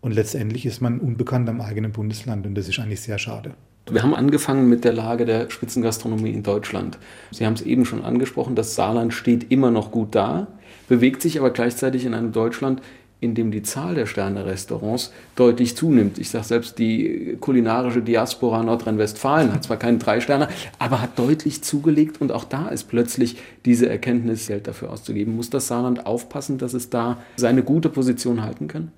Und 0.00 0.14
letztendlich 0.14 0.64
ist 0.64 0.80
man 0.80 1.00
unbekannt 1.00 1.48
am 1.48 1.60
eigenen 1.60 1.92
Bundesland. 1.92 2.46
Und 2.46 2.54
das 2.54 2.68
ist 2.68 2.78
eigentlich 2.78 3.00
sehr 3.00 3.18
schade. 3.18 3.54
Wir 3.90 4.02
haben 4.02 4.14
angefangen 4.14 4.68
mit 4.68 4.84
der 4.84 4.92
Lage 4.92 5.24
der 5.24 5.50
Spitzengastronomie 5.50 6.30
in 6.30 6.42
Deutschland. 6.42 6.98
Sie 7.30 7.46
haben 7.46 7.54
es 7.54 7.62
eben 7.62 7.86
schon 7.86 8.04
angesprochen, 8.04 8.54
das 8.54 8.74
Saarland 8.74 9.14
steht 9.14 9.50
immer 9.50 9.70
noch 9.70 9.90
gut 9.90 10.14
da, 10.14 10.48
bewegt 10.88 11.22
sich 11.22 11.38
aber 11.38 11.50
gleichzeitig 11.50 12.04
in 12.04 12.12
einem 12.12 12.32
Deutschland, 12.32 12.82
in 13.20 13.34
dem 13.34 13.50
die 13.50 13.62
Zahl 13.62 13.94
der 13.94 14.06
Sterne-Restaurants 14.06 15.12
deutlich 15.34 15.76
zunimmt. 15.76 16.18
Ich 16.18 16.30
sage 16.30 16.44
selbst, 16.44 16.78
die 16.78 17.36
kulinarische 17.40 18.00
Diaspora 18.00 18.62
Nordrhein-Westfalen 18.62 19.52
hat 19.52 19.64
zwar 19.64 19.76
keine 19.76 19.98
drei 19.98 20.20
Sterne, 20.20 20.48
aber 20.78 21.02
hat 21.02 21.18
deutlich 21.18 21.62
zugelegt 21.62 22.20
und 22.20 22.30
auch 22.30 22.44
da 22.44 22.68
ist 22.68 22.84
plötzlich 22.84 23.36
diese 23.64 23.88
Erkenntnis, 23.88 24.46
Geld 24.46 24.68
dafür 24.68 24.90
auszugeben. 24.90 25.34
Muss 25.34 25.50
das 25.50 25.66
Saarland 25.66 26.06
aufpassen, 26.06 26.58
dass 26.58 26.74
es 26.74 26.90
da 26.90 27.18
seine 27.36 27.62
gute 27.62 27.88
Position 27.88 28.42
halten 28.42 28.68
kann? 28.68 28.92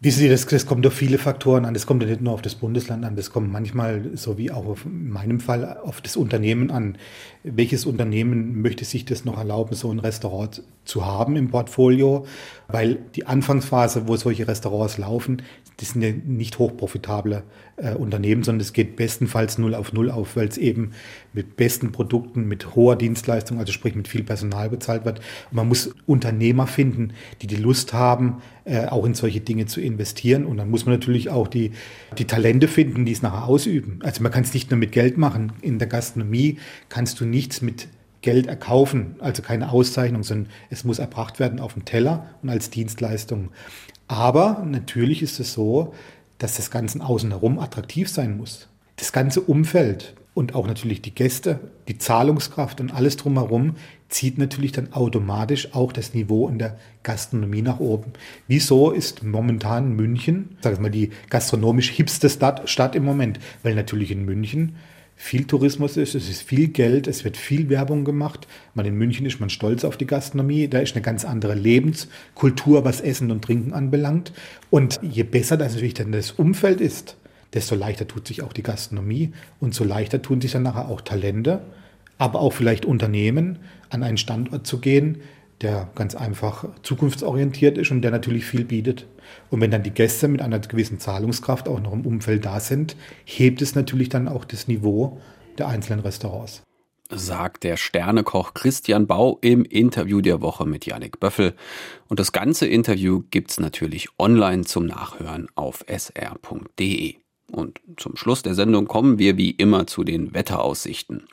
Wissen 0.00 0.20
Sie, 0.20 0.28
das, 0.28 0.46
das 0.46 0.64
kommt 0.64 0.86
auf 0.86 0.92
viele 0.92 1.18
Faktoren 1.18 1.64
an. 1.64 1.74
Das 1.74 1.84
kommt 1.84 2.04
ja 2.04 2.08
nicht 2.08 2.20
nur 2.20 2.32
auf 2.32 2.42
das 2.42 2.54
Bundesland 2.54 3.04
an, 3.04 3.16
das 3.16 3.30
kommt 3.32 3.50
manchmal, 3.50 4.12
so 4.14 4.38
wie 4.38 4.52
auch 4.52 4.64
auf, 4.64 4.84
in 4.84 5.10
meinem 5.10 5.40
Fall, 5.40 5.76
auf 5.82 6.00
das 6.00 6.16
Unternehmen 6.16 6.70
an. 6.70 6.96
Welches 7.42 7.84
Unternehmen 7.84 8.62
möchte 8.62 8.84
sich 8.84 9.06
das 9.06 9.24
noch 9.24 9.38
erlauben, 9.38 9.74
so 9.74 9.90
ein 9.90 9.98
Restaurant 9.98 10.62
zu 10.84 11.04
haben 11.04 11.34
im 11.34 11.48
Portfolio? 11.48 12.26
Weil 12.68 13.00
die 13.16 13.26
Anfangsphase, 13.26 14.06
wo 14.06 14.14
solche 14.14 14.46
Restaurants 14.46 14.98
laufen, 14.98 15.42
das 15.78 15.90
sind 15.90 16.02
ja 16.02 16.10
nicht 16.12 16.58
hochprofitable 16.58 17.44
äh, 17.76 17.94
Unternehmen, 17.94 18.42
sondern 18.42 18.60
es 18.60 18.72
geht 18.72 18.96
bestenfalls 18.96 19.58
null 19.58 19.76
auf 19.76 19.92
null 19.92 20.10
auf, 20.10 20.34
weil 20.34 20.48
es 20.48 20.58
eben 20.58 20.90
mit 21.32 21.56
besten 21.56 21.92
Produkten, 21.92 22.48
mit 22.48 22.74
hoher 22.74 22.96
Dienstleistung, 22.96 23.58
also 23.58 23.72
sprich 23.72 23.94
mit 23.94 24.08
viel 24.08 24.24
Personal 24.24 24.70
bezahlt 24.70 25.04
wird. 25.04 25.20
Und 25.50 25.56
man 25.56 25.68
muss 25.68 25.94
Unternehmer 26.06 26.66
finden, 26.66 27.12
die 27.42 27.46
die 27.46 27.56
Lust 27.56 27.92
haben, 27.92 28.42
äh, 28.64 28.86
auch 28.86 29.04
in 29.04 29.14
solche 29.14 29.40
Dinge 29.40 29.66
zu 29.66 29.80
investieren. 29.80 30.46
Und 30.46 30.56
dann 30.56 30.68
muss 30.68 30.84
man 30.84 30.96
natürlich 30.96 31.30
auch 31.30 31.46
die, 31.46 31.70
die 32.18 32.26
Talente 32.26 32.66
finden, 32.66 33.04
die 33.04 33.12
es 33.12 33.22
nachher 33.22 33.46
ausüben. 33.46 34.00
Also 34.02 34.20
man 34.22 34.32
kann 34.32 34.42
es 34.42 34.52
nicht 34.52 34.70
nur 34.70 34.78
mit 34.78 34.90
Geld 34.90 35.16
machen. 35.16 35.52
In 35.62 35.78
der 35.78 35.86
Gastronomie 35.86 36.58
kannst 36.88 37.20
du 37.20 37.24
nichts 37.24 37.62
mit 37.62 37.86
Geld 38.20 38.48
erkaufen, 38.48 39.14
also 39.20 39.42
keine 39.42 39.70
Auszeichnung, 39.70 40.24
sondern 40.24 40.50
es 40.70 40.82
muss 40.82 40.98
erbracht 40.98 41.38
werden 41.38 41.60
auf 41.60 41.74
dem 41.74 41.84
Teller 41.84 42.30
und 42.42 42.50
als 42.50 42.68
Dienstleistung. 42.68 43.50
Aber 44.08 44.64
natürlich 44.66 45.22
ist 45.22 45.38
es 45.38 45.52
so, 45.52 45.94
dass 46.38 46.56
das 46.56 46.70
Ganze 46.70 47.04
außen 47.04 47.30
herum 47.30 47.58
attraktiv 47.58 48.08
sein 48.08 48.36
muss. 48.36 48.68
Das 48.96 49.12
ganze 49.12 49.40
Umfeld 49.40 50.14
und 50.34 50.54
auch 50.54 50.66
natürlich 50.66 51.02
die 51.02 51.14
Gäste, 51.14 51.58
die 51.88 51.98
Zahlungskraft 51.98 52.80
und 52.80 52.94
alles 52.94 53.16
drumherum 53.16 53.74
zieht 54.08 54.38
natürlich 54.38 54.72
dann 54.72 54.92
automatisch 54.92 55.74
auch 55.74 55.92
das 55.92 56.14
Niveau 56.14 56.48
in 56.48 56.58
der 56.58 56.78
Gastronomie 57.02 57.62
nach 57.62 57.80
oben. 57.80 58.12
Wieso 58.46 58.92
ist 58.92 59.22
momentan 59.22 59.96
München, 59.96 60.56
sag 60.60 60.74
ich 60.74 60.78
mal, 60.78 60.90
die 60.90 61.10
gastronomisch 61.28 61.90
hipste 61.90 62.30
Stadt, 62.30 62.70
Stadt 62.70 62.94
im 62.94 63.04
Moment? 63.04 63.40
Weil 63.62 63.74
natürlich 63.74 64.10
in 64.10 64.24
München 64.24 64.76
viel 65.20 65.44
Tourismus 65.44 65.96
ist, 65.96 66.14
es 66.14 66.30
ist 66.30 66.42
viel 66.42 66.68
Geld, 66.68 67.08
es 67.08 67.24
wird 67.24 67.36
viel 67.36 67.68
Werbung 67.68 68.04
gemacht. 68.04 68.46
Man 68.74 68.86
in 68.86 68.94
München 68.94 69.26
ist 69.26 69.40
man 69.40 69.50
stolz 69.50 69.84
auf 69.84 69.96
die 69.96 70.06
Gastronomie, 70.06 70.68
da 70.68 70.78
ist 70.78 70.94
eine 70.94 71.02
ganz 71.02 71.24
andere 71.24 71.54
Lebenskultur, 71.54 72.84
was 72.84 73.00
Essen 73.00 73.32
und 73.32 73.44
Trinken 73.44 73.72
anbelangt. 73.72 74.32
Und 74.70 75.00
je 75.02 75.24
besser 75.24 75.56
das 75.56 75.74
natürlich 75.74 75.94
dann 75.94 76.12
das 76.12 76.30
Umfeld 76.30 76.80
ist, 76.80 77.16
desto 77.52 77.74
leichter 77.74 78.06
tut 78.06 78.28
sich 78.28 78.42
auch 78.42 78.52
die 78.52 78.62
Gastronomie 78.62 79.32
und 79.58 79.74
so 79.74 79.82
leichter 79.82 80.22
tun 80.22 80.40
sich 80.40 80.52
dann 80.52 80.62
nachher 80.62 80.88
auch 80.88 81.00
Talente, 81.00 81.62
aber 82.16 82.38
auch 82.38 82.52
vielleicht 82.52 82.84
Unternehmen, 82.84 83.58
an 83.90 84.04
einen 84.04 84.18
Standort 84.18 84.68
zu 84.68 84.78
gehen, 84.78 85.18
der 85.60 85.90
ganz 85.94 86.14
einfach 86.14 86.66
zukunftsorientiert 86.82 87.78
ist 87.78 87.90
und 87.90 88.02
der 88.02 88.10
natürlich 88.10 88.44
viel 88.44 88.64
bietet. 88.64 89.06
Und 89.50 89.60
wenn 89.60 89.70
dann 89.70 89.82
die 89.82 89.90
Gäste 89.90 90.28
mit 90.28 90.40
einer 90.40 90.58
gewissen 90.60 91.00
Zahlungskraft 91.00 91.68
auch 91.68 91.80
noch 91.80 91.92
im 91.92 92.06
Umfeld 92.06 92.44
da 92.44 92.60
sind, 92.60 92.96
hebt 93.24 93.60
es 93.62 93.74
natürlich 93.74 94.08
dann 94.08 94.28
auch 94.28 94.44
das 94.44 94.68
Niveau 94.68 95.20
der 95.58 95.68
einzelnen 95.68 96.00
Restaurants. 96.00 96.62
Sagt 97.10 97.64
der 97.64 97.78
Sternekoch 97.78 98.52
Christian 98.52 99.06
Bau 99.06 99.38
im 99.40 99.64
Interview 99.64 100.20
der 100.20 100.42
Woche 100.42 100.66
mit 100.66 100.84
Yannick 100.84 101.18
Böffel. 101.18 101.54
Und 102.08 102.20
das 102.20 102.32
ganze 102.32 102.66
Interview 102.66 103.22
gibt's 103.30 103.58
natürlich 103.58 104.08
online 104.18 104.64
zum 104.64 104.86
Nachhören 104.86 105.48
auf 105.54 105.84
sr.de. 105.88 107.16
Und 107.50 107.80
zum 107.96 108.16
Schluss 108.16 108.42
der 108.42 108.54
Sendung 108.54 108.86
kommen 108.86 109.18
wir 109.18 109.38
wie 109.38 109.50
immer 109.50 109.86
zu 109.86 110.04
den 110.04 110.34
Wetteraussichten. 110.34 111.24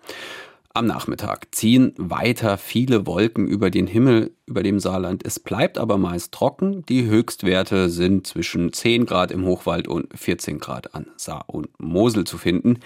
Am 0.75 0.87
Nachmittag 0.87 1.55
ziehen 1.55 1.93
weiter 1.95 2.57
viele 2.57 3.07
Wolken 3.07 3.47
über 3.47 3.69
den 3.69 3.87
Himmel 3.87 4.33
über 4.45 4.61
dem 4.61 4.81
Saarland. 4.81 5.25
Es 5.25 5.39
bleibt 5.39 5.77
aber 5.77 5.97
meist 5.97 6.33
trocken. 6.33 6.85
Die 6.87 7.05
Höchstwerte 7.05 7.89
sind 7.89 8.27
zwischen 8.27 8.73
10 8.73 9.05
Grad 9.05 9.31
im 9.31 9.45
Hochwald 9.45 9.87
und 9.87 10.09
14 10.19 10.59
Grad 10.59 10.93
an 10.93 11.07
Saar 11.15 11.45
und 11.47 11.69
Mosel 11.79 12.25
zu 12.25 12.37
finden. 12.37 12.79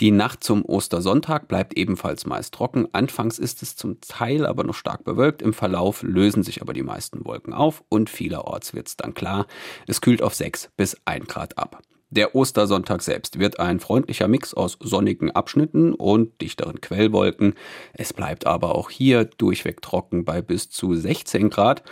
Die 0.00 0.10
Nacht 0.10 0.42
zum 0.42 0.64
Ostersonntag 0.64 1.46
bleibt 1.46 1.78
ebenfalls 1.78 2.26
meist 2.26 2.54
trocken. 2.54 2.88
Anfangs 2.90 3.38
ist 3.38 3.62
es 3.62 3.76
zum 3.76 4.00
Teil 4.00 4.44
aber 4.44 4.64
noch 4.64 4.74
stark 4.74 5.04
bewölkt. 5.04 5.40
Im 5.40 5.52
Verlauf 5.52 6.02
lösen 6.02 6.42
sich 6.42 6.60
aber 6.60 6.72
die 6.72 6.82
meisten 6.82 7.24
Wolken 7.24 7.52
auf 7.52 7.84
und 7.88 8.10
vielerorts 8.10 8.74
wird 8.74 8.88
es 8.88 8.96
dann 8.96 9.14
klar. 9.14 9.46
Es 9.86 10.00
kühlt 10.00 10.22
auf 10.22 10.34
6 10.34 10.70
bis 10.76 10.96
1 11.04 11.28
Grad 11.28 11.56
ab. 11.56 11.82
Der 12.10 12.34
Ostersonntag 12.34 13.02
selbst 13.02 13.38
wird 13.38 13.60
ein 13.60 13.80
freundlicher 13.80 14.28
Mix 14.28 14.54
aus 14.54 14.78
sonnigen 14.80 15.30
Abschnitten 15.30 15.92
und 15.92 16.40
dichteren 16.40 16.80
Quellwolken. 16.80 17.54
Es 17.92 18.14
bleibt 18.14 18.46
aber 18.46 18.74
auch 18.74 18.88
hier 18.88 19.26
durchweg 19.26 19.82
trocken 19.82 20.24
bei 20.24 20.40
bis 20.40 20.70
zu 20.70 20.94
16 20.94 21.50
Grad 21.50 21.82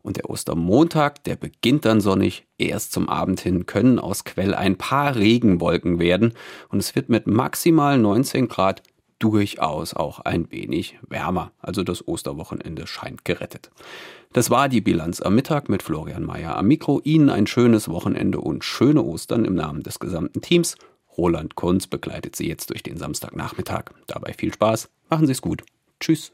Und 0.00 0.16
der 0.16 0.30
Ostermontag, 0.30 1.24
der 1.24 1.34
beginnt 1.34 1.86
dann 1.86 2.00
sonnig. 2.00 2.46
Erst 2.56 2.92
zum 2.92 3.08
Abend 3.08 3.40
hin 3.40 3.66
können 3.66 3.98
aus 3.98 4.24
Quell 4.24 4.54
ein 4.54 4.76
paar 4.76 5.16
Regenwolken 5.16 5.98
werden 5.98 6.34
und 6.68 6.78
es 6.78 6.94
wird 6.94 7.08
mit 7.08 7.26
maximal 7.26 7.98
19 7.98 8.46
Grad 8.46 8.82
durchaus 9.18 9.94
auch 9.94 10.20
ein 10.20 10.50
wenig 10.50 10.98
wärmer. 11.08 11.52
Also 11.60 11.82
das 11.82 12.06
Osterwochenende 12.06 12.86
scheint 12.86 13.24
gerettet. 13.24 13.70
Das 14.32 14.50
war 14.50 14.68
die 14.68 14.80
Bilanz 14.80 15.20
am 15.20 15.34
Mittag 15.34 15.68
mit 15.68 15.82
Florian 15.82 16.24
Mayer 16.24 16.56
am 16.56 16.66
Mikro. 16.66 17.00
Ihnen 17.04 17.30
ein 17.30 17.46
schönes 17.46 17.88
Wochenende 17.88 18.40
und 18.40 18.64
schöne 18.64 19.02
Ostern 19.02 19.44
im 19.44 19.54
Namen 19.54 19.82
des 19.82 19.98
gesamten 19.98 20.40
Teams. 20.40 20.76
Roland 21.16 21.54
Kunz 21.54 21.86
begleitet 21.86 22.36
Sie 22.36 22.48
jetzt 22.48 22.70
durch 22.70 22.82
den 22.82 22.96
Samstagnachmittag. 22.96 23.84
Dabei 24.06 24.32
viel 24.32 24.52
Spaß. 24.52 24.90
Machen 25.08 25.26
Sie 25.26 25.32
es 25.32 25.42
gut. 25.42 25.62
Tschüss. 26.00 26.32